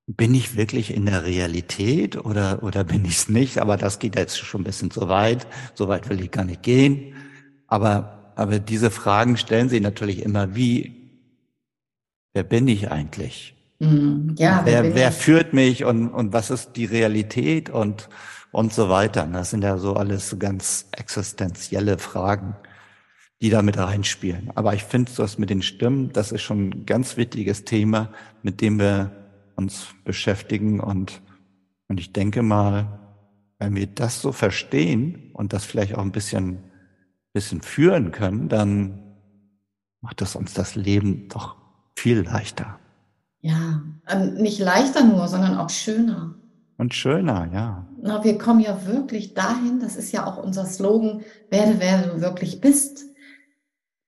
bin 0.06 0.34
ich 0.34 0.56
wirklich 0.56 0.92
in 0.92 1.06
der 1.06 1.24
Realität 1.24 2.16
oder, 2.16 2.62
oder 2.62 2.84
bin 2.84 3.04
ich 3.04 3.16
es 3.16 3.28
nicht? 3.28 3.58
Aber 3.58 3.76
das 3.76 3.98
geht 3.98 4.16
jetzt 4.16 4.38
schon 4.38 4.62
ein 4.62 4.64
bisschen 4.64 4.90
zu 4.90 5.08
weit. 5.08 5.46
So 5.74 5.88
weit 5.88 6.08
will 6.08 6.20
ich 6.20 6.30
gar 6.30 6.44
nicht 6.44 6.62
gehen. 6.62 7.14
Aber, 7.66 8.32
aber 8.36 8.58
diese 8.58 8.90
Fragen 8.90 9.36
stellen 9.36 9.68
sie 9.68 9.80
natürlich 9.80 10.22
immer, 10.22 10.54
wie, 10.54 11.10
wer 12.34 12.42
bin 12.42 12.68
ich 12.68 12.90
eigentlich? 12.90 13.54
Mhm. 13.84 14.34
Ja, 14.38 14.62
wer, 14.64 14.94
wer 14.94 15.12
führt 15.12 15.52
mich 15.52 15.84
und, 15.84 16.08
und 16.08 16.32
was 16.32 16.50
ist 16.50 16.72
die 16.76 16.84
Realität 16.84 17.70
und, 17.70 18.08
und 18.52 18.72
so 18.72 18.88
weiter. 18.88 19.26
Das 19.26 19.50
sind 19.50 19.64
ja 19.64 19.78
so 19.78 19.94
alles 19.94 20.36
ganz 20.38 20.86
existenzielle 20.92 21.98
Fragen, 21.98 22.56
die 23.40 23.50
da 23.50 23.62
mit 23.62 23.78
reinspielen. 23.78 24.50
Aber 24.54 24.74
ich 24.74 24.84
finde 24.84 25.12
das 25.16 25.38
mit 25.38 25.50
den 25.50 25.62
Stimmen, 25.62 26.12
das 26.12 26.32
ist 26.32 26.42
schon 26.42 26.68
ein 26.68 26.86
ganz 26.86 27.16
wichtiges 27.16 27.64
Thema, 27.64 28.10
mit 28.42 28.60
dem 28.60 28.78
wir 28.78 29.12
uns 29.56 29.88
beschäftigen 30.04 30.80
und, 30.80 31.20
und 31.88 32.00
ich 32.00 32.12
denke 32.12 32.42
mal, 32.42 33.00
wenn 33.58 33.76
wir 33.76 33.86
das 33.86 34.20
so 34.20 34.32
verstehen 34.32 35.30
und 35.32 35.52
das 35.52 35.64
vielleicht 35.64 35.94
auch 35.94 36.02
ein 36.02 36.12
bisschen, 36.12 36.58
bisschen 37.32 37.62
führen 37.62 38.10
können, 38.10 38.48
dann 38.48 39.00
macht 40.00 40.20
es 40.22 40.36
uns 40.36 40.54
das 40.54 40.74
Leben 40.74 41.28
doch 41.28 41.56
viel 41.96 42.20
leichter. 42.20 42.78
Ja, 43.44 43.82
ähm, 44.08 44.36
nicht 44.36 44.58
leichter 44.58 45.04
nur, 45.04 45.28
sondern 45.28 45.58
auch 45.58 45.68
schöner. 45.68 46.34
Und 46.78 46.94
schöner, 46.94 47.50
ja. 47.52 47.86
Na, 48.00 48.24
wir 48.24 48.38
kommen 48.38 48.60
ja 48.60 48.86
wirklich 48.86 49.34
dahin, 49.34 49.80
das 49.80 49.96
ist 49.96 50.12
ja 50.12 50.26
auch 50.26 50.42
unser 50.42 50.64
Slogan, 50.64 51.20
werde, 51.50 51.74
wer 51.78 52.06
du 52.06 52.22
wirklich 52.22 52.62
bist. 52.62 53.04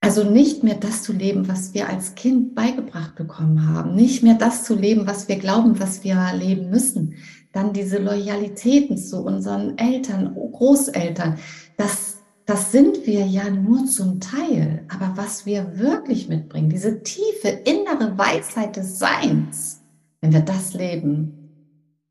Also 0.01 0.25
nicht 0.25 0.64
mehr 0.64 0.77
das 0.77 1.03
zu 1.03 1.12
leben, 1.12 1.49
was 1.49 1.75
wir 1.75 1.87
als 1.90 2.14
Kind 2.14 2.55
beigebracht 2.55 3.14
bekommen 3.14 3.68
haben, 3.68 3.94
nicht 3.94 4.22
mehr 4.22 4.37
das 4.37 4.64
zu 4.64 4.75
leben, 4.75 5.07
was 5.07 5.29
wir 5.29 5.37
glauben, 5.37 5.79
was 5.81 6.03
wir 6.03 6.16
leben 6.33 6.70
müssen. 6.70 7.16
Dann 7.53 7.75
diese 7.75 7.99
Loyalitäten 7.99 8.96
zu 8.96 9.22
unseren 9.22 9.77
Eltern, 9.77 10.35
Großeltern, 10.35 11.37
das 11.77 12.15
das 12.47 12.73
sind 12.73 13.07
wir 13.07 13.27
ja 13.27 13.51
nur 13.51 13.87
zum 13.87 14.21
Teil. 14.21 14.85
Aber 14.89 15.13
was 15.17 15.47
wir 15.47 15.79
wirklich 15.79 16.29
mitbringen, 16.29 16.71
diese 16.71 17.03
tiefe 17.03 17.49
innere 17.49 18.17
Weisheit 18.17 18.77
des 18.77 18.99
Seins, 18.99 19.83
wenn 20.21 20.33
wir 20.33 20.41
das 20.43 20.73
leben. 20.73 21.51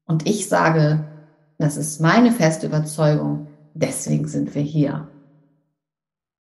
Und 0.06 0.28
ich 0.28 0.48
sage, 0.48 1.06
das 1.58 1.78
ist 1.78 2.02
meine 2.02 2.32
feste 2.32 2.68
Überzeugung, 2.68 3.48
deswegen 3.74 4.28
sind 4.28 4.54
wir 4.56 4.62
hier 4.62 5.08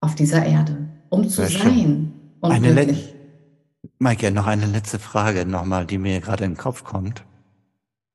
auf 0.01 0.15
dieser 0.15 0.45
Erde. 0.45 0.89
um 1.11 1.29
zu 1.29 1.47
Sehr 1.47 1.51
sein. 1.61 2.13
Und 2.41 2.51
Eine 2.51 2.97
Maike, 3.99 4.31
noch 4.31 4.47
eine 4.47 4.65
letzte 4.67 4.99
Frage 4.99 5.45
nochmal, 5.45 5.85
die 5.87 5.99
mir 5.99 6.21
gerade 6.21 6.45
in 6.45 6.53
den 6.53 6.57
Kopf 6.57 6.85
kommt. 6.85 7.25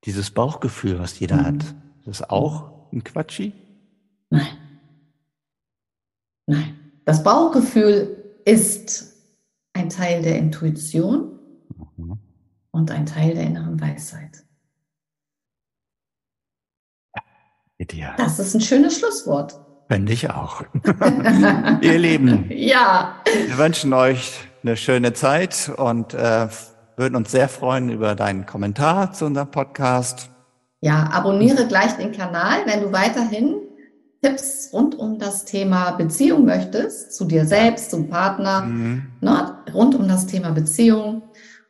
Dieses 0.05 0.31
Bauchgefühl, 0.31 0.97
was 0.97 1.19
jeder 1.19 1.37
Mhm. 1.37 1.45
hat, 1.45 1.63
ist 1.99 2.07
das 2.21 2.29
auch 2.29 2.71
ein 2.91 3.03
Quatschi? 3.03 3.53
Nein. 4.31 4.47
Nein. 6.47 6.79
Das 7.05 7.23
Bauchgefühl 7.23 8.33
ist 8.45 9.13
ein 9.73 9.89
Teil 9.89 10.21
der 10.23 10.37
Intuition 10.37 11.33
Mhm. 11.97 12.17
und 12.71 12.89
ein 12.91 13.05
Teil 13.05 13.33
der 13.35 13.43
inneren 13.43 13.79
Weisheit. 13.79 14.43
Ideal. 17.77 18.15
Das 18.17 18.39
ist 18.39 18.55
ein 18.55 18.61
schönes 18.61 18.97
Schlusswort. 18.99 19.59
Finde 19.89 20.11
ich 20.13 20.29
auch. 20.31 20.63
Ihr 21.81 21.99
Lieben, 21.99 22.49
ja, 22.51 23.15
wir 23.45 23.57
wünschen 23.57 23.93
euch 23.93 24.39
eine 24.63 24.75
schöne 24.75 25.13
Zeit 25.13 25.71
und 25.77 26.13
äh, 26.13 26.47
würden 26.97 27.15
uns 27.15 27.31
sehr 27.31 27.47
freuen 27.47 27.89
über 27.89 28.15
deinen 28.15 28.45
Kommentar 28.45 29.13
zu 29.13 29.25
unserem 29.25 29.51
Podcast. 29.51 30.29
ja, 30.81 31.09
abonniere 31.11 31.67
gleich 31.67 31.93
den 31.97 32.11
Kanal, 32.11 32.65
wenn 32.65 32.81
du 32.81 32.91
weiterhin 32.91 33.55
Tipps 34.21 34.69
rund 34.73 34.95
um 34.97 35.19
das 35.19 35.45
Thema 35.45 35.91
Beziehung 35.91 36.45
möchtest, 36.45 37.13
zu 37.15 37.25
dir 37.25 37.45
selbst, 37.45 37.91
zum 37.91 38.09
Partner, 38.09 38.61
Mhm. 38.61 39.03
ne, 39.21 39.55
rund 39.73 39.95
um 39.95 40.07
das 40.07 40.25
Thema 40.25 40.51
Beziehung 40.51 41.21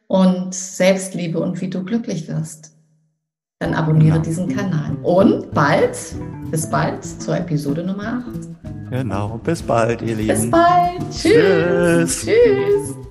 und 0.08 0.54
Selbstliebe 0.54 1.40
und 1.40 1.60
wie 1.62 1.70
du 1.70 1.84
glücklich 1.84 2.28
wirst. 2.28 2.72
Dann 3.60 3.74
abonniere 3.74 4.14
Genau. 4.20 4.24
diesen 4.24 4.48
Kanal. 4.56 4.96
Und 5.04 5.52
bald, 5.52 5.98
bis 6.52 6.70
bald 6.70 7.04
zur 7.04 7.38
Episode 7.38 7.84
Nummer 7.84 8.24
8. 8.24 8.92
Genau. 8.92 9.40
Bis 9.44 9.62
bald, 9.62 10.02
ihr 10.04 10.16
Lieben. 10.16 10.28
Bis 10.28 10.50
bald. 10.52 11.02
Tschüss. 11.12 12.22
Tschüss. 12.22 12.26
Tschüss. 12.26 13.07